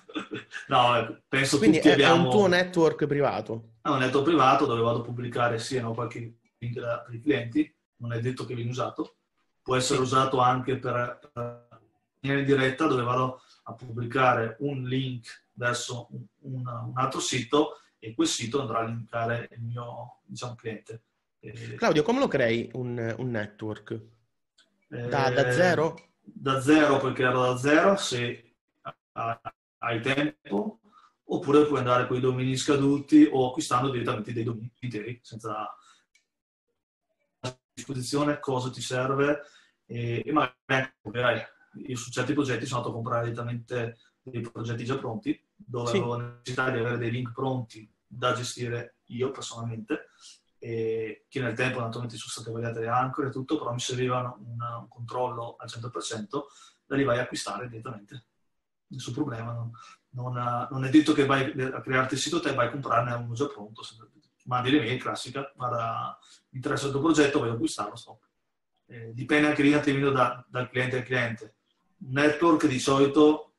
[0.68, 2.16] no, eh, penso Quindi tutti è, abbiamo...
[2.16, 3.74] è un tuo network privato?
[3.80, 7.76] È un network privato dove vado a pubblicare sia no, qualche link per i clienti,
[7.98, 9.18] non è detto che viene usato,
[9.62, 10.04] può essere sì.
[10.04, 11.65] usato anche per
[12.34, 16.08] in diretta dove vado a pubblicare un link verso
[16.42, 21.02] un, un, altro sito e quel sito andrà a linkare il mio diciamo, cliente.
[21.76, 24.00] Claudio, come lo crei un, un network?
[24.88, 26.12] Da, da, zero?
[26.22, 28.56] Da zero puoi crearlo da zero se
[29.14, 30.80] hai tempo,
[31.26, 35.76] oppure puoi andare con i domini scaduti o acquistando direttamente dei domini interi senza
[37.74, 39.42] disposizione cosa ti serve
[39.86, 44.98] e, e magari io su certi progetti sono andato a comprare direttamente dei progetti già
[44.98, 45.98] pronti dove sì.
[45.98, 50.10] avevo necessità di avere dei link pronti da gestire io personalmente,
[50.58, 54.78] che nel tempo naturalmente sono state variate le ancore e tutto, però mi serviva una,
[54.78, 56.28] un controllo al 100%,
[56.86, 58.26] da lì vai a acquistare direttamente.
[58.88, 59.72] Nessun problema, non,
[60.12, 63.34] non, non è detto che vai a crearti il sito te, vai a comprarne uno
[63.34, 63.84] già pronto,
[64.46, 66.18] mandi le mail, classica, guarda,
[66.50, 68.24] mi interessa il tuo progetto, voglio acquistarlo, stop.
[68.88, 71.55] Eh, dipende anche lì un attimino da, dal cliente al cliente.
[72.08, 73.54] Network di solito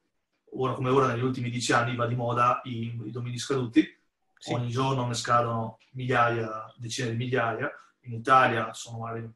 [0.59, 3.87] ora come ora negli ultimi dieci anni va di moda i, i domini scaduti,
[4.39, 4.53] sì.
[4.53, 7.71] ogni giorno ne scadono migliaia, decine di migliaia,
[8.03, 9.31] in Italia sono magari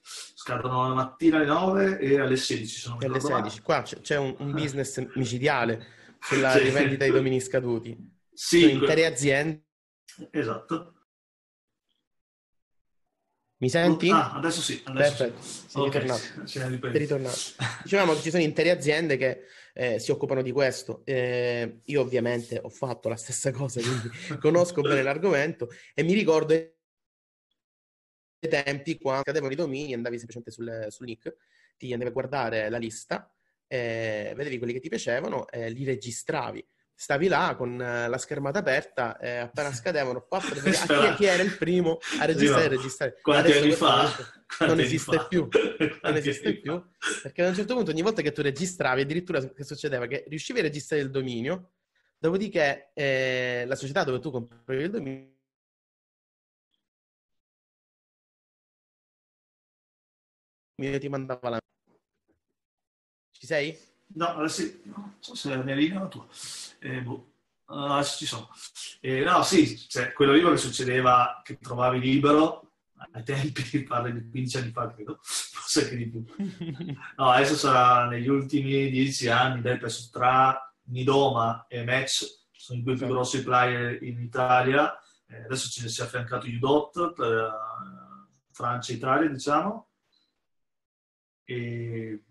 [0.00, 3.60] scadono la mattina alle 9 e alle 16 sono alle 16.
[3.60, 5.86] Qua c'è, c'è un, un, business micidiale
[6.20, 6.60] sulla sì.
[6.60, 8.14] rivendita dei domini scaduti.
[8.32, 9.64] Sì, sono intere aziende.
[10.30, 10.94] Esatto.
[13.66, 14.10] Mi senti?
[14.10, 14.80] Ah, adesso sì.
[14.84, 15.68] Adesso Perfetto, sì.
[15.68, 16.00] sei okay.
[16.02, 16.46] ritornato.
[16.46, 17.38] Sei ritornato.
[17.82, 19.42] Dicevamo che ci sono intere aziende che
[19.74, 21.02] eh, si occupano di questo.
[21.04, 26.54] Eh, io ovviamente ho fatto la stessa cosa, quindi conosco bene l'argomento e mi ricordo
[26.54, 26.72] i
[28.48, 31.36] tempi quando cadevano i domini, andavi semplicemente sul, sul link,
[31.76, 33.34] ti andavi a guardare la lista,
[33.66, 36.64] eh, vedevi quelli che ti piacevano e li registravi
[36.98, 41.54] stavi là con eh, la schermata aperta e appena scadevano paf, chi, chi, era il
[41.56, 44.10] primo a registrare e registrare quanti anni fa?
[44.60, 45.26] non esiste fa?
[45.26, 45.46] più
[46.02, 46.82] non esiste più
[47.22, 50.06] perché a un certo punto ogni volta che tu registravi addirittura che succedeva?
[50.06, 51.72] Che riuscivi a registrare il dominio
[52.18, 55.34] dopodiché eh, la società dove tu compravi il dominio
[60.98, 61.60] ti mandava la
[63.32, 63.95] ci sei?
[64.14, 66.26] No, adesso non so se è la mia linea o la tua.
[66.78, 67.32] Eh, boh.
[67.66, 68.48] adesso ci sono.
[69.00, 72.72] Eh, no, sì, cioè, quello lì che succedeva che trovavi libero,
[73.12, 76.24] ai tempi, parli di 15 anni fa, credo, forse anche di più.
[77.16, 82.82] No, adesso sarà negli ultimi 10 anni, dai, penso tra Nidoma e Match, sono i
[82.82, 84.98] due più grossi player in Italia.
[85.28, 89.88] Eh, adesso ci si è affiancato Udot per uh, Francia e Italia, diciamo.
[91.44, 92.22] E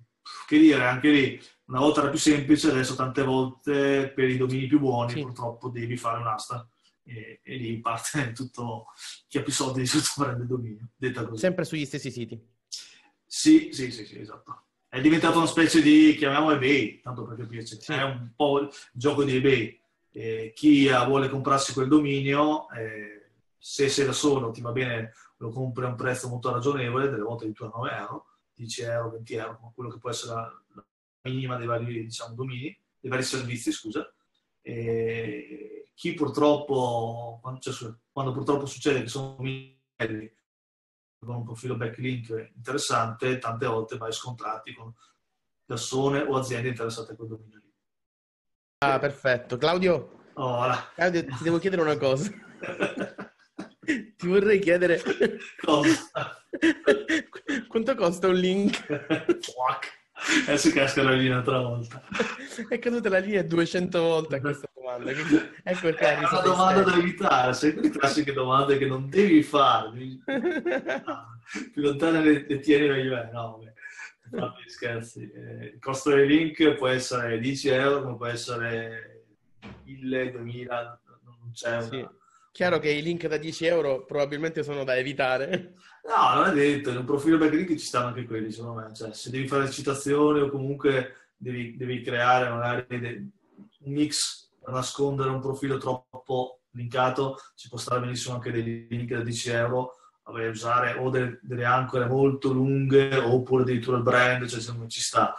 [0.47, 4.67] che dire, anche lì, una volta era più semplice, adesso tante volte per i domini
[4.67, 5.21] più buoni sì.
[5.21, 6.67] purtroppo devi fare un'asta
[7.03, 8.87] e, e lì parte tutto,
[9.27, 11.37] chi ha più soldi di tutto prende il dominio.
[11.37, 12.53] Sempre sugli stessi siti?
[13.25, 14.63] Sì, sì, sì, sì, esatto.
[14.87, 17.91] È diventato una specie di, chiamiamolo eBay, tanto per capirci, sì.
[17.91, 19.79] è un po' il gioco di eBay.
[20.11, 25.49] Eh, chi vuole comprarsi quel dominio, eh, se sei da solo ti va bene, lo
[25.49, 29.71] compri a un prezzo molto ragionevole, delle volte addirittura 9 euro, 10 euro, 20 euro,
[29.75, 30.85] quello che può essere la, la
[31.25, 34.11] minima dei vari diciamo, domini, dei vari servizi, scusa.
[34.61, 39.35] E, chi purtroppo, quando, cioè, quando purtroppo succede che sono
[41.25, 44.93] con un profilo backlink interessante, tante volte vai scontrati con
[45.65, 47.73] persone o aziende interessate a quel dominio lì.
[48.79, 49.57] Ah, perfetto.
[49.57, 52.31] Claudio, oh, Claudio ti devo chiedere una cosa.
[53.81, 55.01] ti vorrei chiedere...
[55.59, 56.45] Cosa?
[57.67, 58.85] Quanto costa un link?
[58.85, 60.04] Fuck.
[60.47, 62.01] Adesso casca la linea un'altra volta.
[62.67, 65.13] È caduta la linea 200 volte a questa domanda.
[65.13, 67.53] Quindi ecco perché è una domanda da evitare.
[67.53, 69.89] Sai quelle classiche domande che non devi fare.
[69.89, 71.39] No,
[71.71, 73.29] più lontane le, le tieni meglio è.
[73.31, 73.61] No,
[74.31, 74.53] vabbè.
[74.67, 75.31] scherzi.
[75.31, 79.25] Eh, il costo del link può essere 10 euro, ma può essere
[79.83, 81.81] 1000, 2000, non c'è una...
[81.81, 82.07] Sì.
[82.55, 85.73] Chiaro che i link da 10 euro probabilmente sono da evitare.
[86.07, 88.93] No, non è detto, in un profilo backlink ci stanno anche quelli, secondo me.
[88.93, 92.85] Cioè, se devi fare citazioni o comunque devi, devi creare magari
[93.79, 99.11] un mix per nascondere un profilo troppo linkato, ci può stare benissimo anche dei link
[99.11, 104.47] da 10 euro, vabbè, usare o delle, delle, ancore molto lunghe oppure addirittura il brand,
[104.47, 105.33] cioè secondo me ci sta.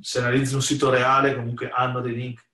[0.00, 2.45] Se analizzi un sito reale, comunque hanno dei link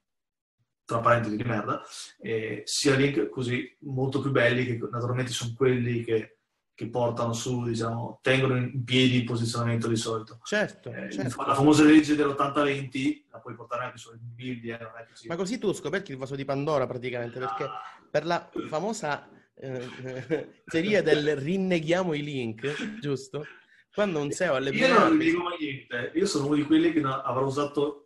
[0.84, 1.82] tra parentesi di merda,
[2.20, 6.38] e sia link così molto più belli che naturalmente sono quelli che,
[6.74, 10.40] che portano su, diciamo, tengono in piedi il posizionamento di solito.
[10.42, 11.44] Certo, eh, certo.
[11.44, 14.78] La famosa legge dell'80-20 la puoi portare anche sui build, eh,
[15.14, 15.28] ci...
[15.28, 17.80] Ma così tu scopri il vaso di Pandora praticamente, perché ah.
[18.10, 23.46] per la famosa eh, teoria del rinneghiamo i link, giusto?
[23.94, 24.70] Quando un SEO alle.
[24.70, 28.01] Io non rinnego mai niente, io sono uno di quelli che avrà usato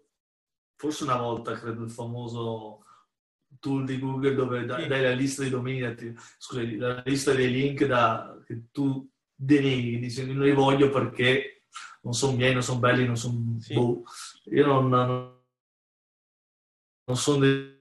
[0.77, 2.85] forse una volta, credo, il famoso
[3.59, 5.95] tool di Google dove dai, dai la lista dei domini,
[6.39, 11.65] scusa, la lista dei link da, che tu deneghi, dici non li voglio perché
[12.03, 13.57] non sono miei, non sono belli, non sono...
[13.59, 13.75] Sì.
[13.75, 14.05] Boh.
[14.45, 15.41] Io non, non,
[17.05, 17.75] non sono dei...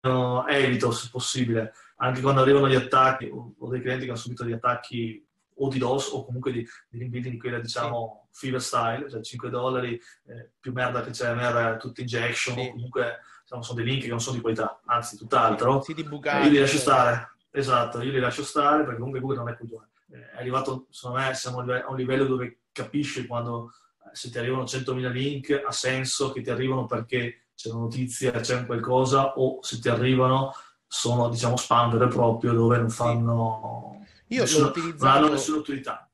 [0.00, 4.44] No, evito se possibile, anche quando arrivano gli attacchi, ho dei clienti che hanno subito
[4.44, 5.26] degli attacchi
[5.60, 8.27] o di DOS o comunque di, di di quella diciamo sì.
[8.38, 12.70] Fever style, cioè 5 dollari, eh, più merda che c'è, merda tutto injection, sì.
[12.70, 15.82] comunque diciamo, sono dei link che non sono di qualità, anzi tutt'altro.
[15.82, 19.48] Sì, bucati, io li lascio stare, esatto, io li lascio stare perché comunque Google non
[19.48, 19.88] è coglione.
[20.10, 23.72] Eh, è arrivato, secondo me, siamo a un livello dove capisci quando
[24.04, 28.30] eh, se ti arrivano 100.000 link ha senso che ti arrivano perché c'è una notizia,
[28.30, 30.52] c'è un qualcosa, o se ti arrivano
[30.90, 35.58] sono diciamo spam vero proprio dove non fanno io nessuna, l'ho utilizzato, non hanno nessuna
[35.58, 36.07] utilità.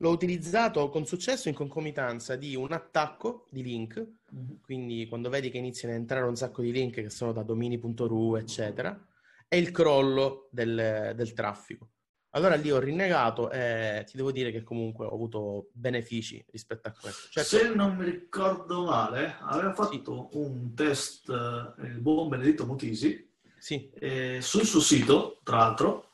[0.00, 4.60] L'ho utilizzato con successo in concomitanza di un attacco di link, mm-hmm.
[4.62, 8.36] quindi quando vedi che iniziano a entrare un sacco di link che sono da domini.ru,
[8.36, 8.96] eccetera,
[9.48, 11.90] e il crollo del, del traffico.
[12.32, 16.92] Allora lì ho rinnegato e ti devo dire che comunque ho avuto benefici rispetto a
[16.92, 17.28] questo.
[17.30, 20.36] Certo, Se non mi ricordo male, aveva fatto sì.
[20.36, 23.90] un test il buon Benedetto Motisi sì.
[23.94, 26.07] eh, sul suo sito, tra l'altro,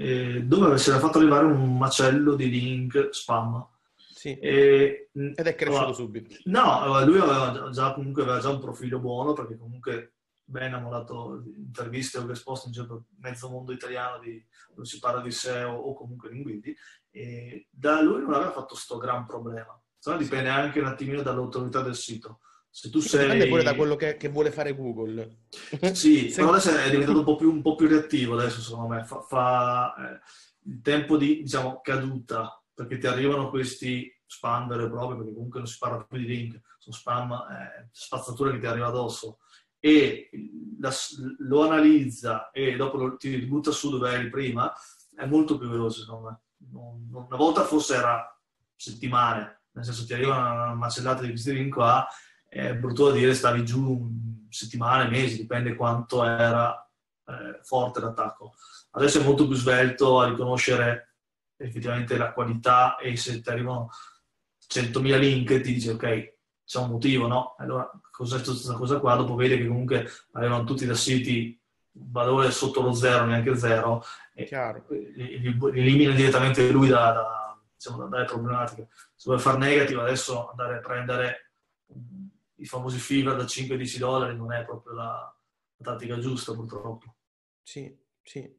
[0.00, 3.66] eh, dove si era fatto arrivare un macello di link spam.
[3.96, 4.38] Sì.
[4.38, 6.36] E, Ed è cresciuto allora, subito.
[6.44, 11.42] No, lui aveva già, comunque aveva già un profilo buono perché comunque Ben ha mollato
[11.56, 15.72] interviste o risposte in giro per mezzo mondo italiano di, dove si parla di SEO
[15.72, 16.74] o comunque linguidi
[17.10, 19.78] e da lui non aveva fatto sto gran problema.
[19.98, 22.38] Se no dipende anche un attimino dall'autorità del sito.
[22.80, 23.22] Se tu sei...
[23.22, 25.46] Dipende pure da quello che, che vuole fare Google.
[25.94, 26.36] Sì, Se...
[26.36, 29.04] però adesso è diventato un po' più, un po più reattivo adesso secondo me.
[29.04, 30.20] Fa, fa eh,
[30.70, 35.58] il tempo di, diciamo, caduta, perché ti arrivano questi spam vero e proprio, perché comunque
[35.58, 39.40] non si parla più di link, sono spam, eh, spazzatura che ti arriva addosso,
[39.80, 40.30] e
[40.78, 40.92] la,
[41.38, 44.72] lo analizza e dopo lo, ti butta su dove eri prima,
[45.16, 46.40] è molto più veloce secondo me.
[46.70, 48.40] Non, una volta forse era
[48.76, 52.06] settimane, nel senso ti arriva una macellata di questi link qua
[52.48, 54.10] è brutto da dire, stavi giù
[54.48, 56.88] settimane, mesi, dipende quanto era
[57.26, 58.54] eh, forte l'attacco.
[58.92, 61.16] Adesso è molto più svelto a riconoscere
[61.56, 63.90] effettivamente la qualità e se ti arrivano
[64.68, 66.34] 100.000 link ti dici ok,
[66.64, 67.54] c'è un motivo, no?
[67.58, 69.16] Allora, cos'è questa cosa qua?
[69.16, 71.58] Dopo vedi che comunque arrivano tutti da siti
[71.92, 74.48] valore sotto lo zero, neanche zero, e
[75.72, 78.88] elimina direttamente lui da, da, diciamo, dalle problematiche.
[79.14, 81.52] Se vuoi fare negative, adesso andare a prendere
[82.58, 85.36] i famosi fever da 5-10 dollari non è proprio la,
[85.76, 87.16] la tattica giusta, purtroppo.
[87.62, 88.56] Sì, sì.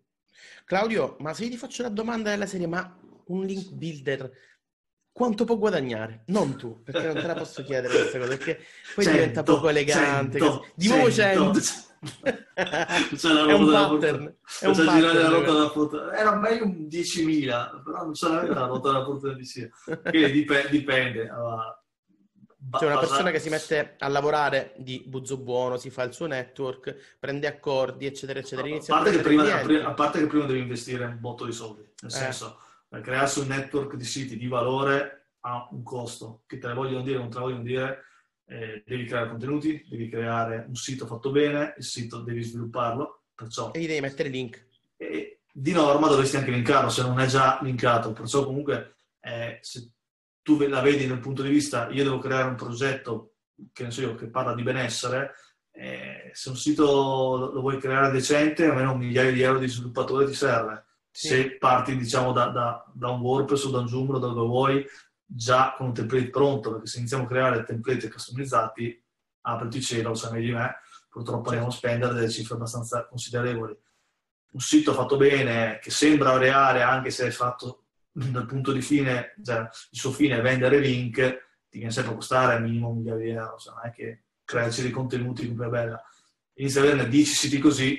[0.65, 4.31] Claudio, ma se io ti faccio la domanda della serie, ma un link builder
[5.11, 6.23] quanto può guadagnare?
[6.27, 8.55] Non tu, perché non te la posso chiedere questa cosa, perché
[8.95, 10.39] poi 100, diventa poco elegante.
[10.39, 11.59] 100, di nuovo 100.
[11.59, 11.87] 100.
[12.53, 14.35] è un pattern.
[14.61, 14.95] È un pattern.
[14.95, 16.17] girare la ruota della fortuna.
[16.17, 19.69] Era meglio un 10.000, però non ce l'aveva la ruota della fortuna di sì.
[20.03, 20.69] Quindi dipende.
[20.69, 21.27] dipende.
[21.27, 21.78] Allora,
[22.77, 26.25] c'è una persona che si mette a lavorare di buzzo buono, si fa il suo
[26.25, 28.67] network, prende accordi, eccetera, eccetera.
[28.67, 32.11] A, parte a, prima, a, parte che prima, devi investire un botto di soldi, nel
[32.11, 32.13] eh.
[32.13, 32.59] senso,
[33.01, 37.17] crearsi un network di siti di valore ha un costo, che te ne vogliono dire
[37.17, 38.03] o non te ne vogliono dire,
[38.45, 43.71] eh, devi creare contenuti, devi creare un sito fatto bene, il sito devi svilupparlo, perciò...
[43.71, 44.67] E gli devi mettere link.
[44.97, 49.91] E di norma dovresti anche linkarlo, se non è già linkato, perciò comunque eh, se
[50.41, 53.35] tu la vedi dal punto di vista, io devo creare un progetto,
[53.73, 55.33] che ne so io, che parla di benessere,
[55.71, 60.25] eh, se un sito lo vuoi creare decente, almeno un migliaio di euro di sviluppatore
[60.25, 60.85] ti serve.
[61.09, 61.27] Sì.
[61.27, 64.85] Se parti, diciamo, da, da, da, un WordPress o da un Joomla, da dove vuoi,
[65.25, 69.03] già con un template pronto, perché se iniziamo a creare template customizzati,
[69.41, 70.75] apriti cielo, lo sai meglio di me,
[71.09, 73.77] purtroppo andiamo a spendere delle cifre abbastanza considerevoli.
[74.51, 77.88] Un sito fatto bene, che sembra reale, anche se è fatto
[78.31, 81.15] dal punto di fine, cioè, il suo fine è vendere link,
[81.69, 84.23] ti viene sempre a costare al minimo un migliaio di euro, cioè, non è che
[84.43, 86.01] crearci dei contenuti come bella.
[86.55, 87.97] Inizia a averne 10 siti così,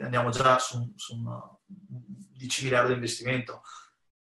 [0.00, 3.62] andiamo già su, su una, 10 miliardi di investimento.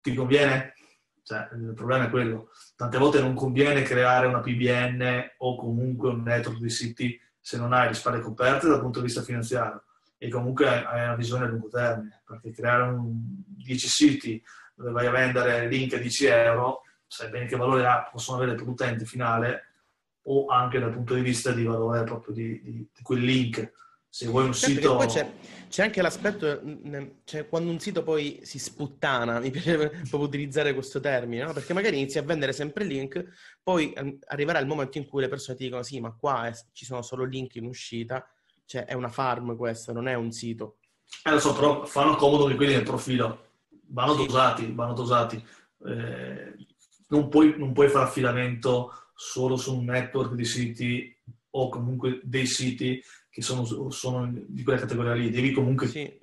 [0.01, 0.75] Ti conviene?
[1.23, 2.51] Cioè, il problema è quello.
[2.77, 7.73] Tante volte non conviene creare una PBN o comunque un network di siti se non
[7.73, 9.85] hai le spalle coperte dal punto di vista finanziario
[10.17, 14.43] e comunque hai una visione a lungo termine, perché creare un, 10 siti
[14.83, 18.57] dove vai a vendere link a 10 euro, sai bene che valore ha, possono avere
[18.57, 19.67] per l'utente finale
[20.25, 23.73] o anche dal punto di vista di valore proprio di, di, di quel link.
[24.09, 24.97] Se vuoi un certo sito...
[24.97, 25.33] Poi c'è,
[25.69, 26.61] c'è, anche l'aspetto,
[27.25, 31.53] cioè quando un sito poi si sputtana, mi piace proprio utilizzare questo termine, no?
[31.53, 33.25] perché magari inizi a vendere sempre link,
[33.63, 36.53] poi ehm, arriverà il momento in cui le persone ti dicono sì, ma qua è,
[36.73, 38.27] ci sono solo link in uscita,
[38.67, 40.77] cioè, è una farm questa, non è un sito.
[41.25, 43.52] Eh, lo so, però fanno comodo che quelli nel profilo.
[43.93, 44.27] Vanno sì.
[44.27, 45.45] dosati, vanno dosati.
[45.87, 46.55] Eh,
[47.09, 51.17] non, puoi, non puoi fare affidamento solo su un network di siti
[51.51, 55.31] o comunque dei siti che sono, sono di quella categoria lì.
[55.31, 56.21] Devi comunque sì.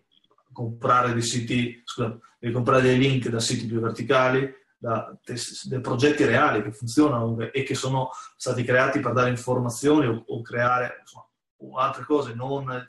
[0.52, 5.16] comprare dei siti, scusa, devi comprare dei link da siti più verticali, da,
[5.64, 10.42] dei progetti reali che funzionano e che sono stati creati per dare informazioni o, o
[10.42, 11.28] creare insomma,
[11.58, 12.86] o altre cose non,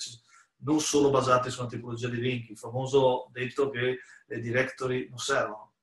[0.62, 2.51] non solo basate su una tipologia di link.
[2.51, 3.99] Il famoso detto che
[4.31, 5.75] le directory non servono.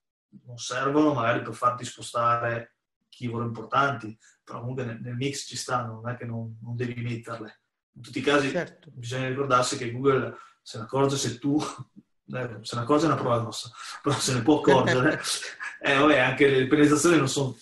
[0.46, 2.76] Non servono magari per farti spostare
[3.10, 7.02] keyword importanti, però comunque nel, nel mix ci stanno, non è che non, non devi
[7.02, 7.62] metterle.
[7.94, 8.90] In tutti i casi certo.
[8.94, 13.16] bisogna ricordarsi che Google se ne accorge se tu eh, se ne accorge è una
[13.16, 15.20] prova grossa, però se ne può accorgere,
[15.82, 17.56] eh, vabbè, anche le penalizzazioni non, sono,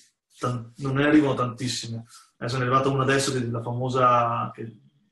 [0.78, 2.04] non ne arrivano tantissime.
[2.38, 4.52] Adesso è arrivata una adesso la famosa,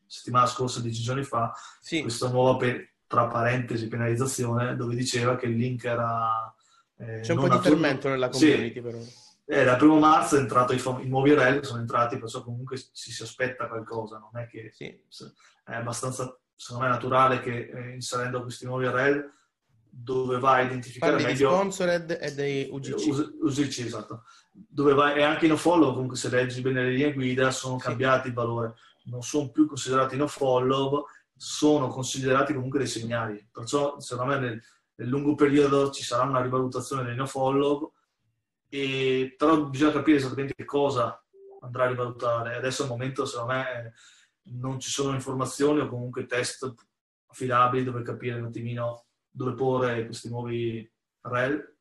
[0.08, 2.02] settimana scorsa, dieci giorni fa, sì.
[2.02, 6.54] questa nuova, pe- tra parentesi, penalizzazione dove diceva che il link era...
[6.98, 8.82] Eh, C'è un po' di fermento nella community sì.
[8.82, 8.98] però.
[9.46, 12.78] Eh, dal primo marzo è entrato i, fam- i nuovi REL, sono entrati, perciò comunque
[12.78, 14.72] ci si aspetta qualcosa, non è che...
[14.74, 14.98] Sì.
[15.64, 19.32] È abbastanza, secondo me, naturale che eh, inserendo questi nuovi REL
[19.96, 21.52] dove vai a identificare Parli meglio...
[21.52, 23.36] sponsored e dei UGC.
[23.42, 24.24] UGC, esatto.
[24.52, 27.86] Dove vai, e anche in follow, comunque se leggi bene le linee guida, sono sì.
[27.86, 28.74] cambiati il valore
[29.06, 31.06] non sono più considerati no follow,
[31.44, 33.46] sono considerati comunque dei segnali.
[33.52, 34.64] Perciò, secondo me, nel,
[34.96, 37.92] nel lungo periodo ci sarà una rivalutazione dei no follow,
[38.70, 41.22] e, però bisogna capire esattamente cosa
[41.60, 42.56] andrà a rivalutare.
[42.56, 43.94] Adesso al momento, secondo me,
[44.54, 46.74] non ci sono informazioni o comunque test
[47.28, 50.90] affidabili dove capire un attimino dove porre questi nuovi
[51.24, 51.76] rel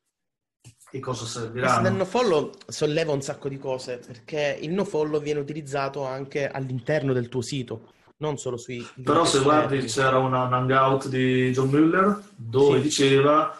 [0.91, 1.79] e cosa serviranno.
[1.79, 7.13] Questo del nofollow solleva un sacco di cose perché il nofollow viene utilizzato anche all'interno
[7.13, 8.85] del tuo sito, non solo sui...
[9.03, 12.83] Però se guardi c'era una, un hangout di John Muller dove sì.
[12.83, 13.57] diceva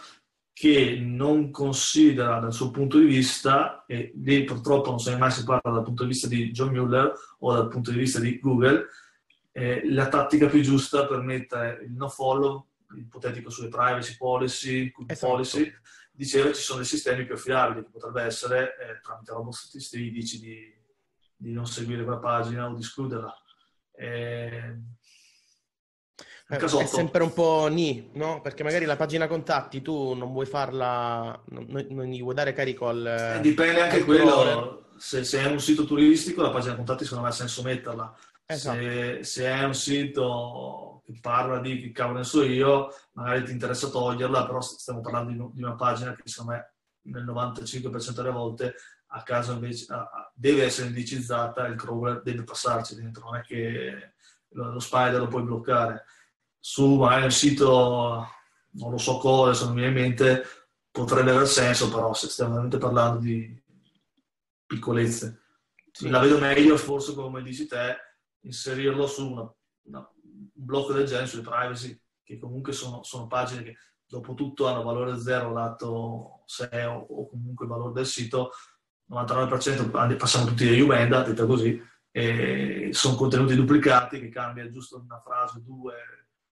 [0.54, 5.43] che non considera dal suo punto di vista, e lì purtroppo non so mai si
[5.43, 8.88] parla dal punto di vista di John Muller o dal punto di vista di Google,
[9.51, 15.32] eh, la tattica più giusta per mettere il no follow ipotetico sulle privacy policy, esatto.
[15.32, 15.72] policy,
[16.12, 20.74] diceva ci sono dei sistemi più affidabili, che potrebbe essere eh, tramite robot statistici di,
[21.36, 23.43] di, non seguire quella pagina o di escluderla.
[24.04, 24.76] Eh,
[26.49, 28.41] eh, è sempre un po' ni, no?
[28.41, 32.89] Perché magari la pagina contatti tu non vuoi farla, non, non gli vuoi dare carico
[32.89, 33.38] al...
[33.38, 37.30] Eh, dipende anche quello, se, se, è un sito turistico la pagina contatti secondo me
[37.30, 38.14] ha senso metterla.
[38.45, 38.78] Esatto.
[38.78, 43.51] Se, se, è un sito che parla di che cavolo ne so io, magari ti
[43.51, 46.74] interessa toglierla, però stiamo parlando di, di una pagina che secondo me
[47.06, 48.76] nel 95% delle volte
[49.16, 54.14] a caso invece a, deve essere indicizzata, il crawler deve passarci dentro, non è che
[54.49, 56.05] lo, lo spider lo puoi bloccare
[56.66, 58.28] su magari un sito,
[58.72, 60.43] non lo so cosa, adesso non mi viene in mente,
[60.89, 63.61] potrebbe aver senso, però se stiamo veramente parlando di
[64.66, 65.41] piccolezze.
[65.91, 66.09] Sì.
[66.09, 67.97] La vedo meglio, forse come dici te,
[68.43, 69.53] inserirlo su una,
[69.88, 74.66] una, un blocco del genere, sulle privacy, che comunque sono, sono, pagine che dopo tutto
[74.68, 78.51] hanno valore zero lato SEO o comunque valore del sito,
[79.14, 85.20] 99% passiamo tutti da Ubenda, detta così, e sono contenuti duplicati che cambia giusto una
[85.20, 85.93] frase, due,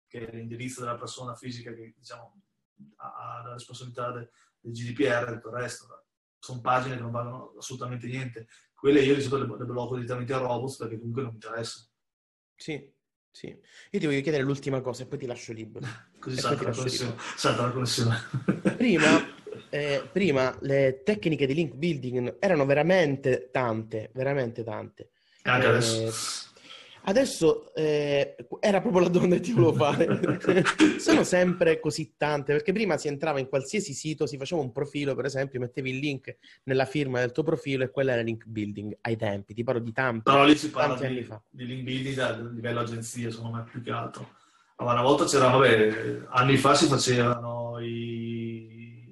[0.07, 2.41] che è l'indirizzo della persona fisica che diciamo,
[2.97, 4.29] ha la responsabilità del,
[4.61, 6.05] GDPR e tutto il resto.
[6.37, 8.47] Sono pagine che non valgono assolutamente niente.
[8.73, 11.87] Quelle io di solito le, le blocco direttamente a robots perché comunque non mi interessa.
[12.55, 12.91] Sì,
[13.31, 13.47] sì.
[13.47, 15.85] Io ti voglio chiedere l'ultima cosa e poi ti lascio libero.
[16.19, 18.17] Così salta la, salta la connessione.
[18.75, 19.07] prima,
[19.69, 25.09] eh, prima le tecniche di link building erano veramente tante, veramente tante.
[25.43, 26.47] Anche eh, adesso
[27.03, 30.19] Adesso eh, era proprio la domanda che ti volevo fare.
[30.99, 35.15] Sono sempre così tante, perché prima si entrava in qualsiasi sito, si faceva un profilo,
[35.15, 38.97] per esempio, mettevi il link nella firma del tuo profilo e quella era link building
[39.01, 39.53] ai tempi.
[39.53, 43.31] Ti parlo di tanti, Però lì si parla di, di, link building a livello agenzie,
[43.31, 44.35] secondo me, più che altro.
[44.77, 49.08] Ma una volta c'era, vabbè, anni fa si facevano i,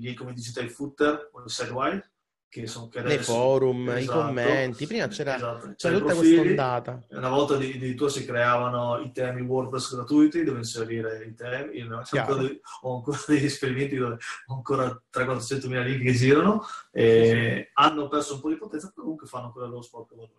[0.00, 2.14] link, come il footer o il sidewire
[2.60, 5.74] che sono che adesso, nei forum, esatto, i commenti, prima c'era, esatto.
[5.74, 7.04] c'era tutta questa ondata.
[7.08, 12.42] Una volta addirittura si creavano i temi WordPress gratuiti dove inserire i temi, io ancora
[12.42, 17.70] dei, ho ancora degli esperimenti dove ho ancora 300-400 mila link che girano e sì.
[17.74, 20.30] hanno perso un po' di potenza, comunque fanno quello dello sport valore,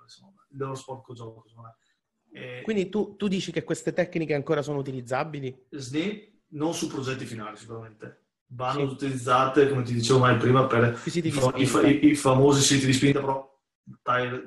[0.51, 1.43] il loro sport gioco,
[2.31, 2.61] e...
[2.63, 5.67] Quindi tu, tu dici che queste tecniche ancora sono utilizzabili?
[5.69, 8.93] SNI non su progetti finali sicuramente vanno sì.
[8.93, 13.19] utilizzate, come ti dicevo mai prima, per i, i, i, i, famosi siti di spinta,
[13.19, 13.53] però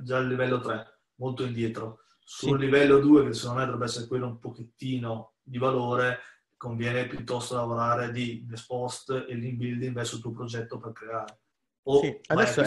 [0.02, 2.00] già al livello 3, molto indietro.
[2.20, 2.64] Sul sì.
[2.64, 6.18] livello 2, che secondo me dovrebbe essere quello un pochettino di valore,
[6.56, 11.40] conviene piuttosto lavorare di post e link building verso il tuo progetto per creare.
[11.84, 12.20] O sì.
[12.26, 12.62] Adesso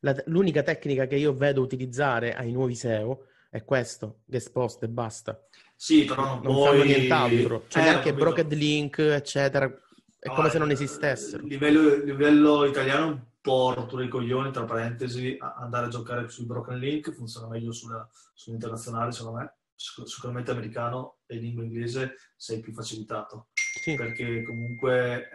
[0.00, 4.88] la, l'unica tecnica che io vedo utilizzare ai nuovi SEO è questo, guest post e
[4.88, 5.38] basta.
[5.74, 6.64] Sì, però non, non poi...
[6.66, 7.64] fanno nient'altro.
[7.68, 9.70] C'è eh, neanche broken link, eccetera
[10.26, 11.44] è come se non esistessero.
[11.44, 16.46] A livello, livello italiano un po' rottura i coglioni, tra parentesi, andare a giocare sui
[16.46, 19.54] broken link funziona meglio sulla, sull'internazionale, secondo me.
[19.74, 23.48] Sicuramente americano e lingua inglese sei più facilitato.
[23.54, 23.94] Sì.
[23.94, 25.28] Perché comunque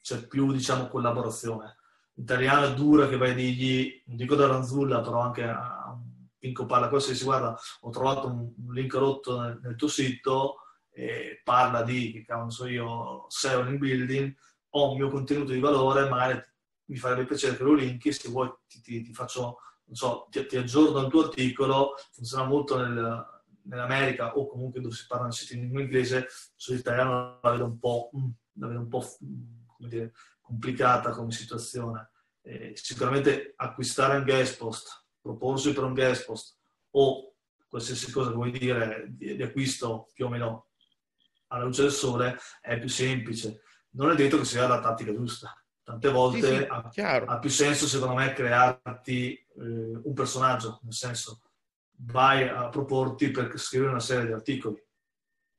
[0.00, 1.76] c'è più, diciamo, collaborazione.
[2.14, 6.10] Italiano è dura che vai a dirgli, non dico da Ranzulla, però anche a un
[6.38, 10.56] Pinco Parla, questo si guarda, ho trovato un, un link rotto nel, nel tuo sito,
[10.92, 14.34] eh, parla di, che cavolo so io, SEO in building,
[14.70, 16.40] ho un mio contenuto di valore, magari
[16.86, 20.44] mi farebbe piacere che lo linki, se vuoi ti, ti, ti faccio, non so, ti,
[20.46, 23.26] ti, aggiorno il tuo articolo, funziona molto nel,
[23.64, 28.30] nell'America o comunque dove si parla in lingua inglese, sull'italiano la vedo un po', mm,
[28.54, 29.04] la vedo un po'
[29.76, 32.10] come dire, complicata come situazione.
[32.42, 36.58] Eh, sicuramente acquistare un guest post, proporsi per un guest post
[36.94, 37.34] o
[37.68, 40.71] qualsiasi cosa vuoi dire di, di acquisto più o meno
[41.52, 43.62] alla luce del sole è più semplice.
[43.90, 45.54] Non è detto che sia la tattica giusta.
[45.82, 50.94] Tante volte sì, sì, ha, ha, più senso, secondo me, crearti eh, un personaggio, nel
[50.94, 51.40] senso
[52.04, 54.82] vai a proporti per scrivere una serie di articoli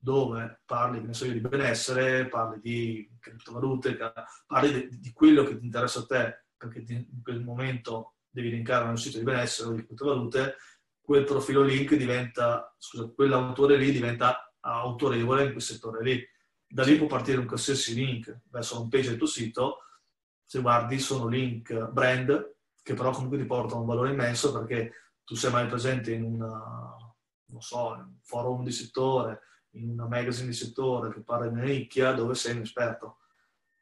[0.04, 3.98] dove parli so io, di benessere, parli di criptovalute,
[4.46, 8.90] parli di, di, quello che ti interessa a te, perché in quel momento devi linkare
[8.90, 10.58] un sito di benessere o di criptovalute,
[11.00, 16.28] quel profilo link diventa, scusa, quell'autore lì diventa autorevole in quel settore lì.
[16.68, 19.80] Da lì può partire un qualsiasi link verso un page del tuo sito.
[20.44, 24.92] Se guardi, sono link brand che però comunque ti portano un valore immenso perché
[25.24, 26.96] tu sei mai presente in una,
[27.46, 29.42] non so, in un forum di settore,
[29.72, 33.20] in una magazine di settore che parla di una nicchia dove sei un esperto.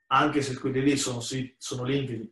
[0.08, 2.32] Anche se quelli lì sono, sono link che,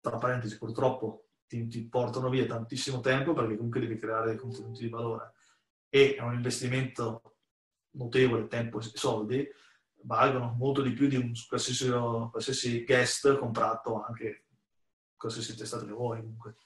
[0.00, 4.84] tra parentesi, purtroppo ti, ti, portano via tantissimo tempo perché comunque devi creare dei contenuti
[4.84, 5.32] di valore
[5.88, 7.33] e è un investimento
[7.94, 9.46] notevole tempo e soldi,
[10.02, 11.88] valgono molto di più di un qualsiasi,
[12.30, 14.44] qualsiasi guest comprato anche
[15.16, 16.56] qualsiasi testata che vuoi comunque.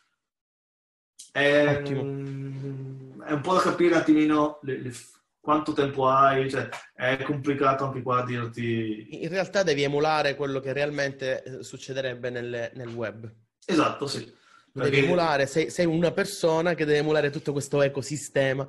[1.31, 4.93] È, è, un po' da capire un attimino le, le,
[5.41, 9.22] quanto tempo hai, cioè, è complicato anche qua dirti...
[9.22, 13.31] In realtà devi emulare quello che realmente eh, succederebbe nel, nel web.
[13.64, 14.24] Esatto, sì.
[14.72, 14.91] Perché...
[14.91, 18.66] Devi emulare, sei, sei, una persona che deve emulare tutto questo ecosistema.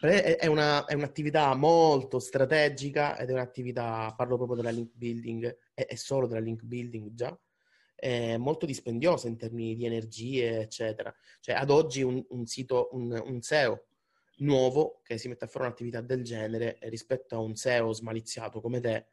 [0.00, 5.84] È, una, è, un'attività molto strategica ed è un'attività, parlo proprio della link building, è,
[5.84, 7.38] è solo della link building già,
[7.94, 11.14] è molto dispendiosa in termini di energie, eccetera.
[11.40, 13.88] Cioè, ad oggi un, un sito, un, un, SEO
[14.38, 18.80] nuovo che si mette a fare un'attività del genere rispetto a un SEO smaliziato come
[18.80, 19.08] te,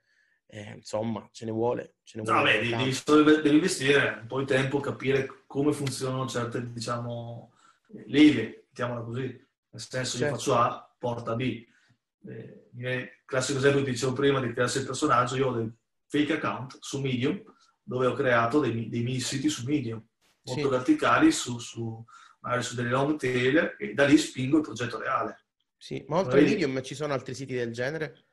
[0.48, 1.96] eh, insomma, ce ne vuole.
[2.04, 6.26] Ce ne no, vuole beh, devi, devi, investire un po' di tempo, capire come funzionano
[6.28, 7.52] certe, diciamo,
[8.06, 9.47] leve, mettiamola così.
[9.78, 10.26] Nel senso, certo.
[10.26, 11.66] io faccio A, porta B.
[12.28, 15.72] Eh, il classico esempio che dicevo prima di crearsi il personaggio, io ho dei
[16.08, 17.42] fake account su Medium,
[17.84, 20.04] dove ho creato dei, dei mini siti su Medium,
[20.44, 20.68] molto sì.
[20.68, 22.04] verticali, su, su,
[22.40, 25.46] magari su delle long tail, e da lì spingo il progetto reale.
[25.78, 28.26] Sì, ma oltre a Medium ci sono altri siti del genere?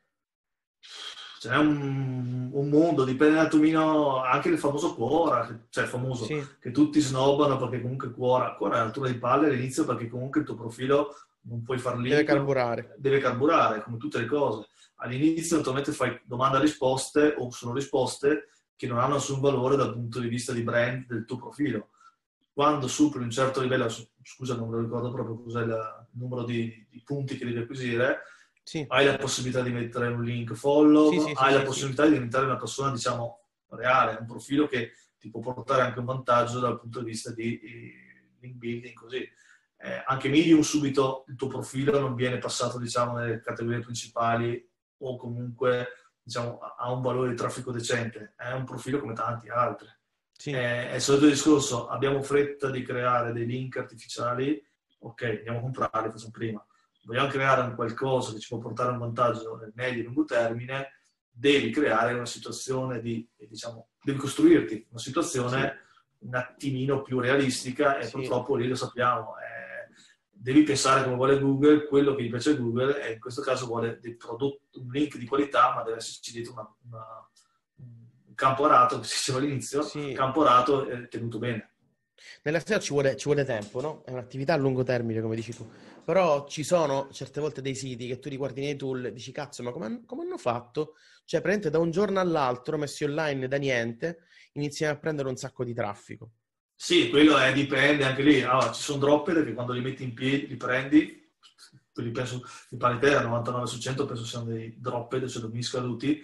[1.48, 6.42] c'è un, un, mondo, dipende un attimino anche del famoso Quora, cioè famoso, sì.
[6.58, 10.46] che tutti snobbano perché comunque Quora, Quora è altura di palle all'inizio perché comunque il
[10.46, 11.14] tuo profilo
[11.44, 12.08] non puoi far link.
[12.08, 12.94] Deve carburare.
[12.98, 14.66] Deve carburare, come tutte le cose.
[14.96, 20.28] All'inizio naturalmente fai domanda-risposte o sono risposte che non hanno nessun valore dal punto di
[20.28, 21.90] vista di brand del tuo profilo.
[22.52, 23.88] Quando superi un certo livello,
[24.22, 28.22] scusa non me lo ricordo proprio cos'è il numero di, di punti che devi acquisire,
[28.62, 28.84] sì.
[28.88, 32.44] hai la possibilità di mettere un link follow, sì, sì, hai la possibilità di diventare
[32.44, 33.40] una persona, diciamo,
[33.70, 37.58] reale, un profilo che ti può portare anche un vantaggio dal punto di vista di,
[37.60, 37.92] di
[38.40, 39.28] link building, così.
[39.84, 44.66] Eh, anche Medium subito il tuo profilo non viene passato, diciamo, nelle categorie principali
[44.98, 45.88] o comunque
[46.22, 49.88] diciamo, ha un valore di traffico decente, è un profilo come tanti altri.
[50.32, 50.52] Sì.
[50.52, 54.64] È, è il solito discorso, abbiamo fretta di creare dei link artificiali,
[55.00, 56.66] ok, andiamo a comprarli, facciamo prima
[57.04, 61.00] vogliamo creare un qualcosa che ci può portare un vantaggio nel medio e lungo termine,
[61.30, 65.80] devi creare una situazione di, diciamo, devi costruirti una situazione
[66.18, 66.26] sì.
[66.26, 68.12] un attimino più realistica e sì.
[68.12, 69.34] purtroppo lì lo sappiamo.
[69.38, 69.53] Eh,
[70.44, 73.64] devi pensare come vuole Google, quello che gli piace a Google e in questo caso
[73.64, 77.30] vuole prodotti, un link di qualità, ma deve esserci dietro una, una,
[78.26, 80.12] un campo arato, come si diceva all'inizio, sì.
[80.12, 81.70] campo arato e tenuto bene.
[82.42, 84.02] Nella SEO ci vuole, ci vuole tempo, no?
[84.04, 85.66] È un'attività a lungo termine, come dici tu.
[86.04, 89.32] Però ci sono certe volte dei siti che tu li guardi nei tool e dici,
[89.32, 90.96] cazzo, ma come, come hanno fatto?
[91.24, 95.64] Cioè, praticamente da un giorno all'altro, messi online da niente, iniziano a prendere un sacco
[95.64, 96.32] di traffico.
[96.84, 98.42] Sì, quello è, dipende anche lì.
[98.42, 101.30] Allora, ci sono dropper che quando li metti in piedi, li prendi,
[101.94, 106.22] quelli penso, di parità, 99 su 100 penso siano dei dropper, cioè domini scaduti.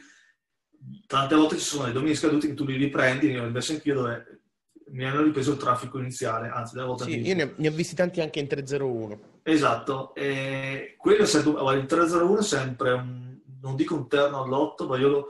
[1.06, 4.40] Tante volte ci sono dei domini scaduti che tu li riprendi, ho messo anch'io dove
[4.88, 7.94] mi hanno ripreso il traffico iniziale, anzi della volta sì, io ne, ne, ho visti
[7.94, 9.40] tanti anche in 301.
[9.42, 14.86] Esatto, e quello è sempre, il 301 è sempre un, non dico un terno all'otto,
[14.86, 15.28] ma io lo,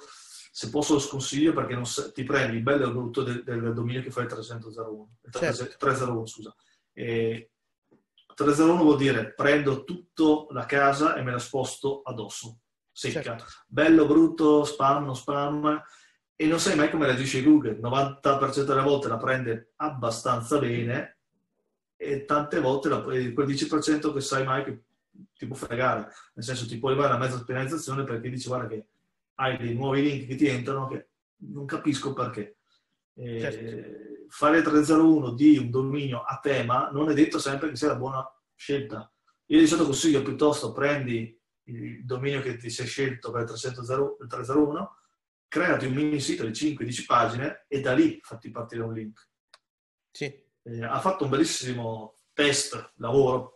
[0.51, 3.73] se posso lo sconsiglio perché non, ti prendi il bello e il brutto del, del,
[3.73, 5.77] dominio che fa il 301, certo.
[5.79, 6.55] 301 scusa.
[6.93, 7.53] E
[8.35, 12.59] 301 vuol dire prendo tutta la casa e me la sposto addosso,
[12.91, 13.23] secca.
[13.23, 13.45] Certo.
[13.67, 15.83] Bello, brutto, spam, non spam,
[16.35, 17.73] e non sai mai come reagisce Google.
[17.73, 21.19] Il 90% delle volte la prende abbastanza bene
[21.97, 24.83] e tante volte la, quel 10% che sai mai che
[25.35, 26.11] ti può fregare.
[26.35, 28.87] Nel senso ti può arrivare a mezza penalizzazione perché dici guarda che
[29.41, 31.09] hai dei nuovi link che ti entrano che
[31.49, 32.59] non capisco perché.
[33.15, 34.09] Eh, certo.
[34.29, 38.25] Fare 301 di un dominio a tema non è detto sempre che sia la buona
[38.55, 39.11] scelta.
[39.47, 44.97] Io di solito consiglio piuttosto prendi il dominio che ti sei scelto per il 301
[45.49, 49.29] creati un mini sito di 5-10 pagine e da lì fatti partire un link.
[50.13, 50.27] Sì.
[50.63, 53.55] Eh, ha fatto un bellissimo test, lavoro,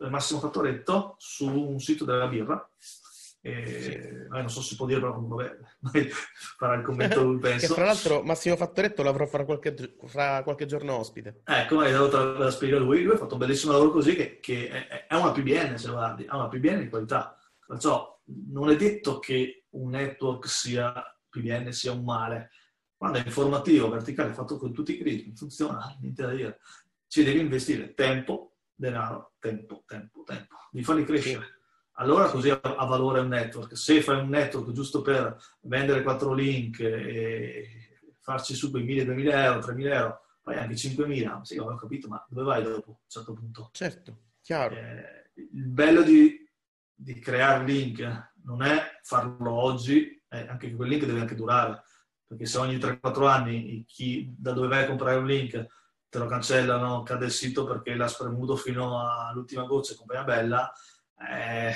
[0.00, 2.68] eh, Massimo Fattoretto, su un sito della birra.
[3.46, 3.92] E, sì.
[3.92, 5.56] eh, non so se si può dire, però vabbè,
[6.58, 7.68] farà il commento lui, penso.
[7.68, 11.42] che fra l'altro Massimo Fattoretto l'avrò fra qualche, fra qualche giorno ospite.
[11.44, 13.04] Ecco, hai dato la spiega lui.
[13.04, 16.24] Lui ha fatto un bellissimo lavoro così, che, che è, è una PBN, se guardi,
[16.26, 17.38] ha una PBN di qualità.
[17.64, 20.92] Perciò non è detto che un network sia
[21.30, 22.50] PBN sia un male.
[22.96, 26.58] Quando è informativo, verticale, fatto con tutti i criteri, funziona, niente da dire.
[27.06, 30.56] Ci devi investire tempo, denaro, tempo, tempo, tempo.
[30.72, 31.55] Devi farli crescere.
[31.98, 33.76] Allora così ha, valore un network.
[33.76, 39.44] Se fai un network giusto per vendere quattro link e farci su quei 1000, 2000
[39.44, 43.08] euro, 3000 euro, fai anche 5000, sì, ho capito, ma dove vai dopo a un
[43.08, 43.70] certo punto?
[43.72, 44.74] Certo, chiaro.
[44.74, 46.48] Eh, il bello di,
[46.92, 51.82] di creare link non è farlo oggi eh, anche quel link deve anche durare,
[52.26, 55.66] perché se ogni 3-4 anni chi da dove vai a comprare un link
[56.08, 60.72] te lo cancellano, cade il sito perché l'ha spremuto fino all'ultima goccia e compagnia bella,
[61.18, 61.72] eh,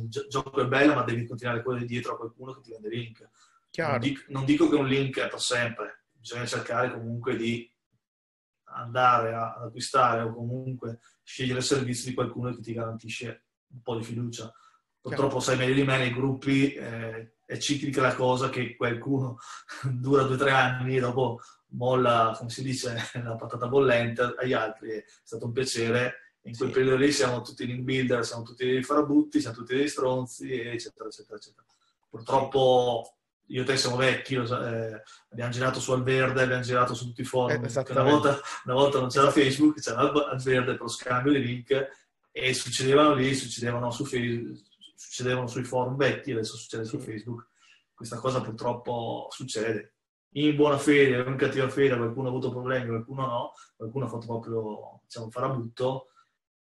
[0.00, 2.88] il gioco è bello ma devi continuare a correre dietro a qualcuno che ti vende
[2.88, 3.28] link.
[3.90, 7.70] Non dico, non dico, che un link è per sempre, bisogna cercare comunque di
[8.64, 13.96] andare ad acquistare o comunque scegliere il servizio di qualcuno che ti garantisce un po'
[13.96, 14.52] di fiducia.
[15.00, 19.38] Purtroppo sai meglio di me nei gruppi eh, è ciclica la cosa che qualcuno
[19.92, 24.52] dura due o tre anni e dopo molla, come si dice, la patata bollente agli
[24.52, 24.90] altri.
[24.90, 26.25] È stato un piacere.
[26.46, 26.74] In quel sì.
[26.74, 31.08] periodo lì siamo tutti in builder, siamo tutti dei farabutti, siamo tutti dei stronzi, eccetera,
[31.08, 31.66] eccetera, eccetera.
[32.08, 33.16] Purtroppo
[33.48, 37.24] io e te siamo vecchi, eh, abbiamo girato su Alverde, abbiamo girato su tutti i
[37.24, 37.64] forum.
[37.64, 41.88] Eh, una, volta, una, volta, non c'era Facebook, c'era Alverde per lo scambio di link
[42.30, 44.58] e succedevano lì, succedevano, su Facebook,
[44.94, 47.48] succedevano sui forum vecchi, adesso succede su Facebook.
[47.92, 49.94] Questa cosa purtroppo succede.
[50.36, 54.08] In buona fede o in cattiva fede, qualcuno ha avuto problemi, qualcuno no, qualcuno ha
[54.08, 56.08] fatto proprio diciamo, farabutto,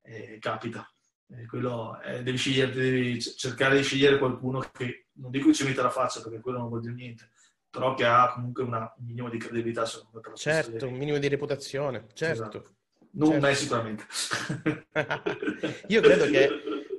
[0.09, 0.91] eh, capita.
[1.31, 5.83] Eh, quello, devi, scegliere, devi cercare di scegliere qualcuno che, non dico che ci metta
[5.83, 7.31] la faccia perché quello non vuol dire niente,
[7.69, 10.35] però che ha comunque una, un minimo di credibilità secondo me.
[10.35, 12.43] Certo, un minimo di reputazione, certo.
[12.43, 12.73] Esatto.
[13.11, 13.47] Non certo.
[13.47, 14.07] me sicuramente.
[15.89, 16.49] Io credo che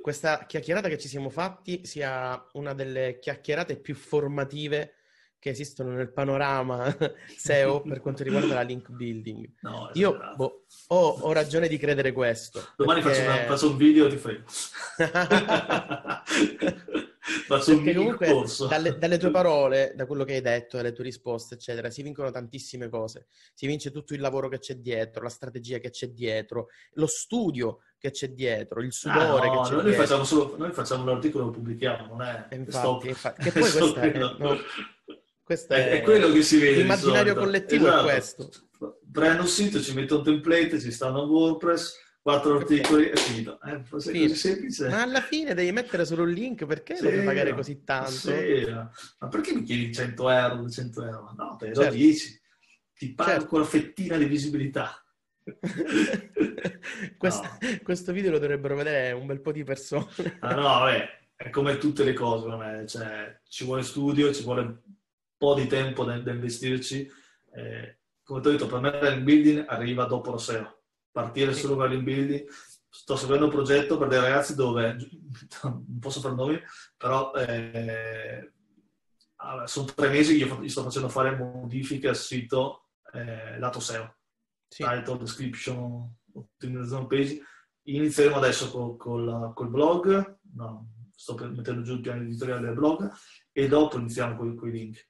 [0.00, 4.94] questa chiacchierata che ci siamo fatti sia una delle chiacchierate più formative
[5.40, 6.94] che esistono nel panorama
[7.36, 9.48] SEO per quanto riguarda la link building.
[9.70, 12.62] No, Io boh, ho, ho, ragione di credere questo.
[12.76, 13.22] Domani perché...
[13.22, 14.44] faccio, una, faccio, un video e ti frego.
[17.46, 21.54] faccio perché comunque dalle, dalle, tue parole, da quello che hai detto, dalle tue risposte,
[21.54, 23.26] eccetera, si vincono tantissime cose.
[23.54, 27.80] Si vince tutto il lavoro che c'è dietro, la strategia che c'è dietro, lo studio
[27.98, 30.02] che c'è dietro, il sudore ah, no, che c'è noi dietro.
[30.02, 32.46] Facciamo solo, noi facciamo l'articolo e lo pubblichiamo, non è...
[32.54, 34.18] Infatti, infatti che poi questa è...
[34.38, 34.56] No,
[35.50, 36.76] questo è, è, quello che si vede.
[36.76, 38.06] L'immaginario collettivo esatto.
[38.06, 38.50] è questo.
[39.10, 43.60] Prendo un sito, ci metto un template, ci stanno WordPress, quattro articoli e finito.
[43.62, 44.88] Eh, così semplice.
[44.88, 48.10] Ma alla fine devi mettere solo un link, perché sì, devi pagare così tanto?
[48.10, 51.34] Sì, ma perché mi chiedi 100 euro, 200 euro?
[51.36, 51.94] No, te ne certo.
[51.96, 52.40] 10.
[52.94, 53.46] Ti pago certo.
[53.46, 55.04] quella fettina di visibilità.
[57.18, 57.58] questo, no.
[57.82, 60.36] questo, video lo dovrebbero vedere un bel po' di persone.
[60.38, 64.82] ah, no, vabbè, è come tutte le cose, cioè, ci vuole studio, ci vuole
[65.40, 67.10] po' di tempo da, da investirci.
[67.54, 70.82] Eh, come ti ho detto, per me l'in building arriva dopo lo SEO.
[71.10, 72.46] Partire solo con l'in building.
[72.90, 74.98] Sto seguendo un progetto per dei ragazzi dove,
[75.62, 76.60] non posso fare nomi,
[76.94, 78.52] però eh,
[79.64, 84.16] sono tre mesi che io sto facendo fare modifiche al sito eh, lato SEO.
[84.68, 84.84] Sì.
[84.84, 87.40] Title, description, ottimizzazione page.
[87.84, 93.10] Inizieremo adesso col, col, col blog, no, sto mettendo giù il piano editoriale del blog
[93.52, 95.09] e dopo iniziamo con i link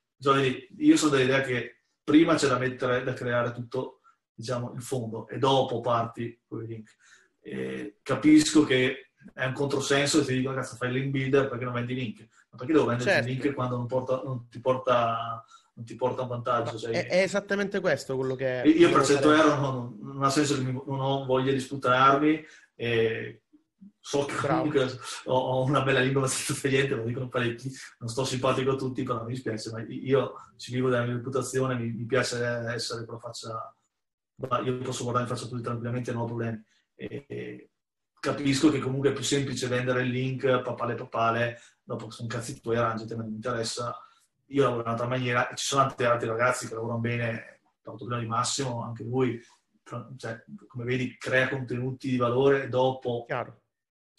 [0.78, 4.00] io sono dell'idea che prima c'è da mettere, da creare tutto,
[4.34, 6.96] diciamo, il fondo e dopo parti con i link.
[7.40, 11.64] E capisco che è un controsenso e ti dico, ragazzi, fai il link builder perché
[11.64, 12.26] non vendi link?
[12.50, 13.28] Ma perché devo vendere certo.
[13.28, 15.44] il link quando non, porta, non, ti porta,
[15.74, 16.78] non, ti porta, un vantaggio?
[16.78, 18.62] Cioè, è, è, esattamente questo quello che...
[18.64, 22.44] Io per 100 euro non, non, ha senso che non ho voglia di sputarmi
[22.74, 23.42] e
[24.00, 28.24] so che comunque ho, ho, una bella lingua abbastanza tagliente, lo dicono parecchi, non sto
[28.24, 32.06] simpatico a tutti, però mi dispiace, ma io ci vivo della mia reputazione, mi, mi
[32.06, 33.74] piace essere che lo faccia,
[34.64, 36.64] io posso guardare in faccia tutti tranquillamente, non ho problemi.
[36.94, 37.70] E, e
[38.18, 42.76] capisco che comunque è più semplice vendere il link papale papale, dopo sono cazzi tuoi,
[42.76, 43.96] arrangiati, non mi interessa.
[44.46, 48.20] Io lavoro in un'altra maniera, ci sono tanti altri ragazzi che lavorano bene, tanto prima
[48.20, 49.40] di Massimo, anche lui,
[50.16, 53.60] cioè, come vedi, crea contenuti di valore dopo Chiaro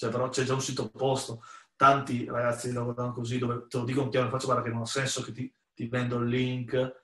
[0.02, 1.44] cioè, però c'è già un sito posto.
[1.76, 5.22] Tanti ragazzi lavorano così, dove te lo dico chiaro, faccio guarda che non ha senso
[5.22, 7.02] che ti, ti vendo il link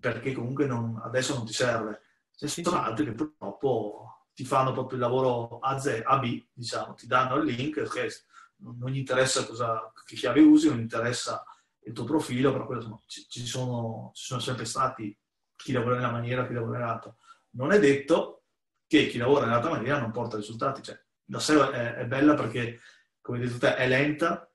[0.00, 2.00] perché comunque non, adesso non ti serve.
[2.34, 6.42] Ci sono sì, altri che purtroppo ti fanno proprio il lavoro A, Z, A, B,
[6.50, 8.08] diciamo, ti danno il link, okay,
[8.56, 11.44] non gli interessa cosa, che chiave usi, non gli interessa
[11.80, 15.14] il tuo profilo, però quello, ci, ci, sono, ci sono sempre stati
[15.54, 17.14] chi lavora nella maniera, chi lavora nell'altra.
[17.50, 18.44] Non è detto
[18.86, 22.80] che chi lavora nell'altra maniera non porta risultati, cioè da sé è, è bella perché,
[23.20, 24.50] come hai detto te, è lenta,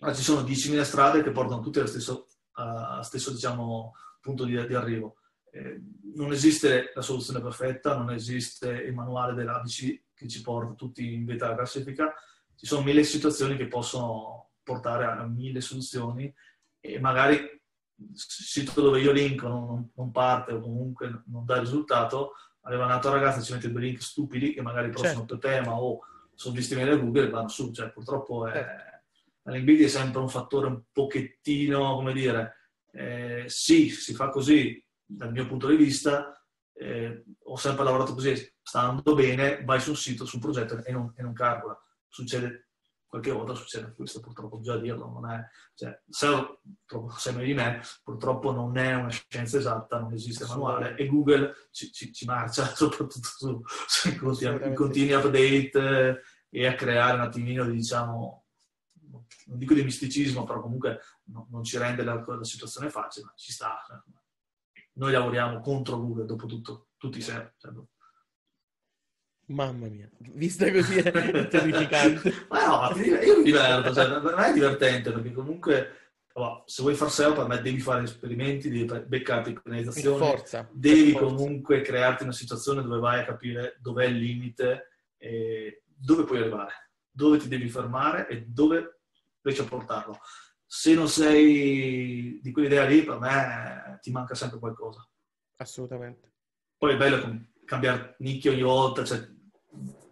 [0.00, 4.66] ma ci sono 10.000 strade che portano tutte allo stesso, uh, stesso diciamo, punto di,
[4.66, 5.16] di arrivo.
[5.50, 5.80] Eh,
[6.14, 11.24] non esiste la soluzione perfetta, non esiste il manuale dell'ABC che ci porta tutti in
[11.24, 12.12] vetta alla classifica,
[12.54, 16.32] ci sono mille situazioni che possono portare a mille soluzioni
[16.80, 22.34] e magari il sito dove io linko non, non parte o comunque non dà risultato,
[22.68, 25.38] arriva un altro ragazzo e ci mette due link stupidi che magari però certo.
[25.38, 26.00] tema o
[26.34, 28.52] sono visti meglio da Google e vanno su, cioè purtroppo è,
[29.42, 29.84] certo.
[29.84, 32.56] è sempre un fattore un pochettino, come dire,
[32.92, 36.40] eh, sì, si fa così dal mio punto di vista,
[36.74, 40.80] eh, ho sempre lavorato così, sta andando bene, vai su un sito, su un progetto
[40.84, 41.76] e non, e non calcola.
[42.06, 42.67] Succede
[43.08, 45.40] qualche volta succede questo purtroppo bisogna dirlo non è
[45.74, 46.26] cioè, se
[47.16, 51.68] sei meglio di me purtroppo non è una scienza esatta non esiste manuale e Google
[51.70, 57.64] ci, ci, ci marcia soprattutto su, sui continui, continui update e a creare un attimino
[57.64, 58.44] diciamo
[59.46, 63.32] non dico di misticismo però comunque no, non ci rende la, la, situazione facile ma
[63.36, 63.82] ci sta
[64.94, 67.72] noi lavoriamo contro Google dopo tutto tutti sei cioè,
[69.48, 71.10] Mamma mia, vista così è
[71.48, 72.46] terrificante.
[72.48, 75.98] Ma no, io mi diverto, cioè, per me è divertente perché comunque
[76.34, 81.12] oh, se vuoi far SEO per me devi fare esperimenti, devi beccare organizzazioni, forza, devi
[81.12, 86.90] comunque crearti una situazione dove vai a capire dov'è il limite e dove puoi arrivare,
[87.10, 89.00] dove ti devi fermare e dove
[89.40, 90.18] riesci a portarlo.
[90.66, 95.08] Se non sei di quell'idea lì, per me ti manca sempre qualcosa.
[95.56, 96.34] Assolutamente.
[96.76, 99.36] Poi è bello cambiare nicchia ogni volta, cioè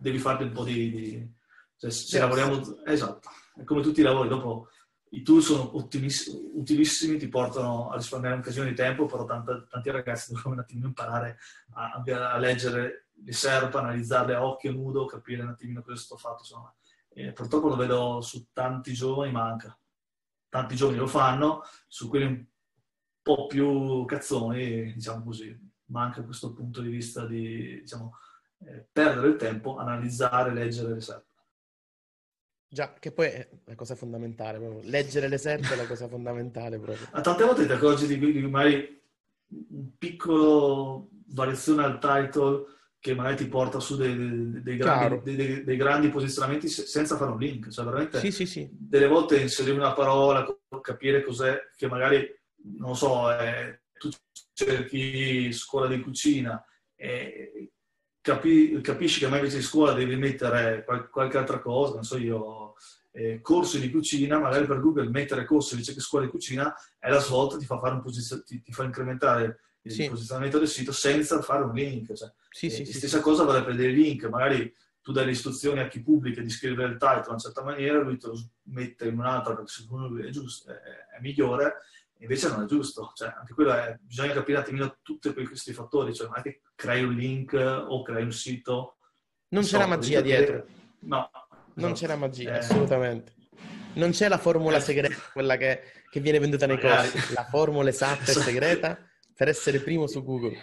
[0.07, 0.91] devi farti un po' di...
[0.91, 1.35] di
[1.77, 2.85] cioè, se sì, lavoriamo...
[2.85, 4.69] Esatto, è come tutti i lavori, dopo
[5.11, 9.91] i tool sono utilissimi, ti portano a risparmiare un casino di tempo, però tanta, tanti
[9.91, 11.39] ragazzi devono un attimino imparare
[11.75, 12.03] a,
[12.33, 16.41] a, leggere le SERP, analizzarle a occhio nudo, capire un attimino cosa è stato fatto.
[16.41, 16.75] Insomma.
[17.09, 19.79] E purtroppo lo vedo su tanti giovani, manca.
[20.49, 22.45] Tanti giovani lo fanno, su quelli un
[23.23, 28.19] po' più cazzoni, diciamo così, manca questo punto di vista di, diciamo,
[28.65, 31.25] eh, perdere il tempo, analizzare, leggere le serpe.
[32.69, 34.81] Già, che poi è la cosa fondamentale, proprio.
[34.91, 37.07] leggere le serpe è la cosa fondamentale proprio.
[37.13, 39.03] A tante volte ti accorgi di, di magari
[39.49, 45.77] un piccolo variazione al title che magari ti porta su dei, dei, dei, grandi, dei,
[45.77, 47.69] grandi, posizionamenti senza fare un link.
[47.69, 48.69] Cioè, veramente sì, sì, sì.
[48.73, 50.45] delle volte inserire una parola,
[50.81, 52.29] capire cos'è, che magari,
[52.79, 54.11] non so, eh, tu
[54.53, 56.65] cerchi scuola di cucina
[56.97, 57.71] e
[58.27, 62.75] capi, capisci che invece di scuola devi mettere qual, qualche altra cosa, non so io,
[63.13, 67.09] eh, corsi di cucina, magari per Google mettere corso invece che scuola di cucina è
[67.09, 70.09] la svolta, ti fa, fare un posizio- ti, ti fa incrementare il sì.
[70.09, 72.13] posizionamento del sito senza fare un link.
[72.13, 75.87] Cioè, sì, sì, stessa cosa vale per dei link, magari tu dai le istruzioni a
[75.87, 79.17] chi pubblica di scrivere il title in una certa maniera, lui te lo mette in
[79.17, 80.75] un'altra perché secondo lui è giusto, è,
[81.17, 81.77] è migliore,
[82.19, 83.13] invece non è giusto.
[83.15, 86.63] Cioè, anche quello è, bisogna capire un attimino tutti questi fattori, cioè non è che
[86.75, 88.97] crei un link o crei un sito.
[89.49, 90.67] Non c'è la magia dietro.
[91.01, 91.31] No.
[91.75, 91.95] Non no.
[91.95, 92.59] c'è la magia, eh.
[92.59, 93.35] assolutamente.
[93.95, 94.81] Non c'è la formula eh.
[94.81, 97.11] segreta, quella che, che viene venduta nei Magari.
[97.11, 98.99] corsi, la formula esatta e segreta
[99.35, 100.59] per essere primo su Google.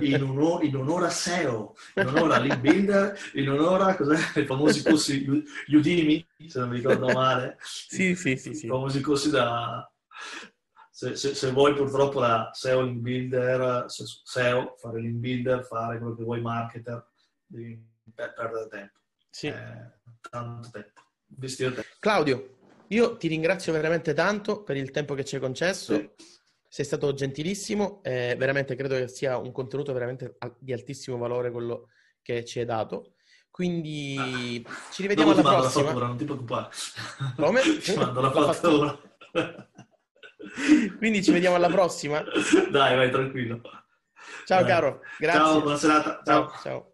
[0.00, 4.38] In, un'ora, in un'ora SEO, in un'ora link builder, in un'ora cos'è?
[4.38, 5.26] i famosi corsi
[5.68, 7.56] Udemy, se non mi ricordo male.
[7.62, 8.52] Sì, sì, sì.
[8.54, 8.66] sì.
[8.66, 9.90] I famosi corsi da,
[10.98, 16.16] se, se, se, vuoi purtroppo la SEO link builder, SEO, fare link builder, fare quello
[16.16, 17.06] che vuoi marketer,
[17.46, 17.80] devi
[18.12, 18.98] perdere tempo.
[19.30, 19.46] Sì.
[19.46, 19.92] Eh,
[20.28, 21.00] tanto tempo.
[21.28, 21.88] Investire tempo.
[22.00, 22.56] Claudio,
[22.88, 25.94] io ti ringrazio veramente tanto per il tempo che ci hai concesso.
[25.94, 26.10] Sì.
[26.66, 31.90] Sei stato gentilissimo, eh, veramente credo che sia un contenuto veramente di altissimo valore quello
[32.22, 33.14] che ci hai dato.
[33.52, 34.16] Quindi
[34.66, 35.84] ah, ci rivediamo alla prossima.
[35.84, 36.70] Fattura, non ti preoccupare.
[37.36, 37.60] Come?
[37.78, 39.00] ti mando la fattura.
[40.98, 42.22] Quindi ci vediamo alla prossima.
[42.70, 43.60] Dai, vai tranquillo.
[44.44, 44.70] Ciao Dai.
[44.70, 45.40] caro, grazie.
[45.40, 46.22] Ciao, buona serata.
[46.24, 46.48] ciao.
[46.48, 46.60] ciao.
[46.62, 46.92] ciao.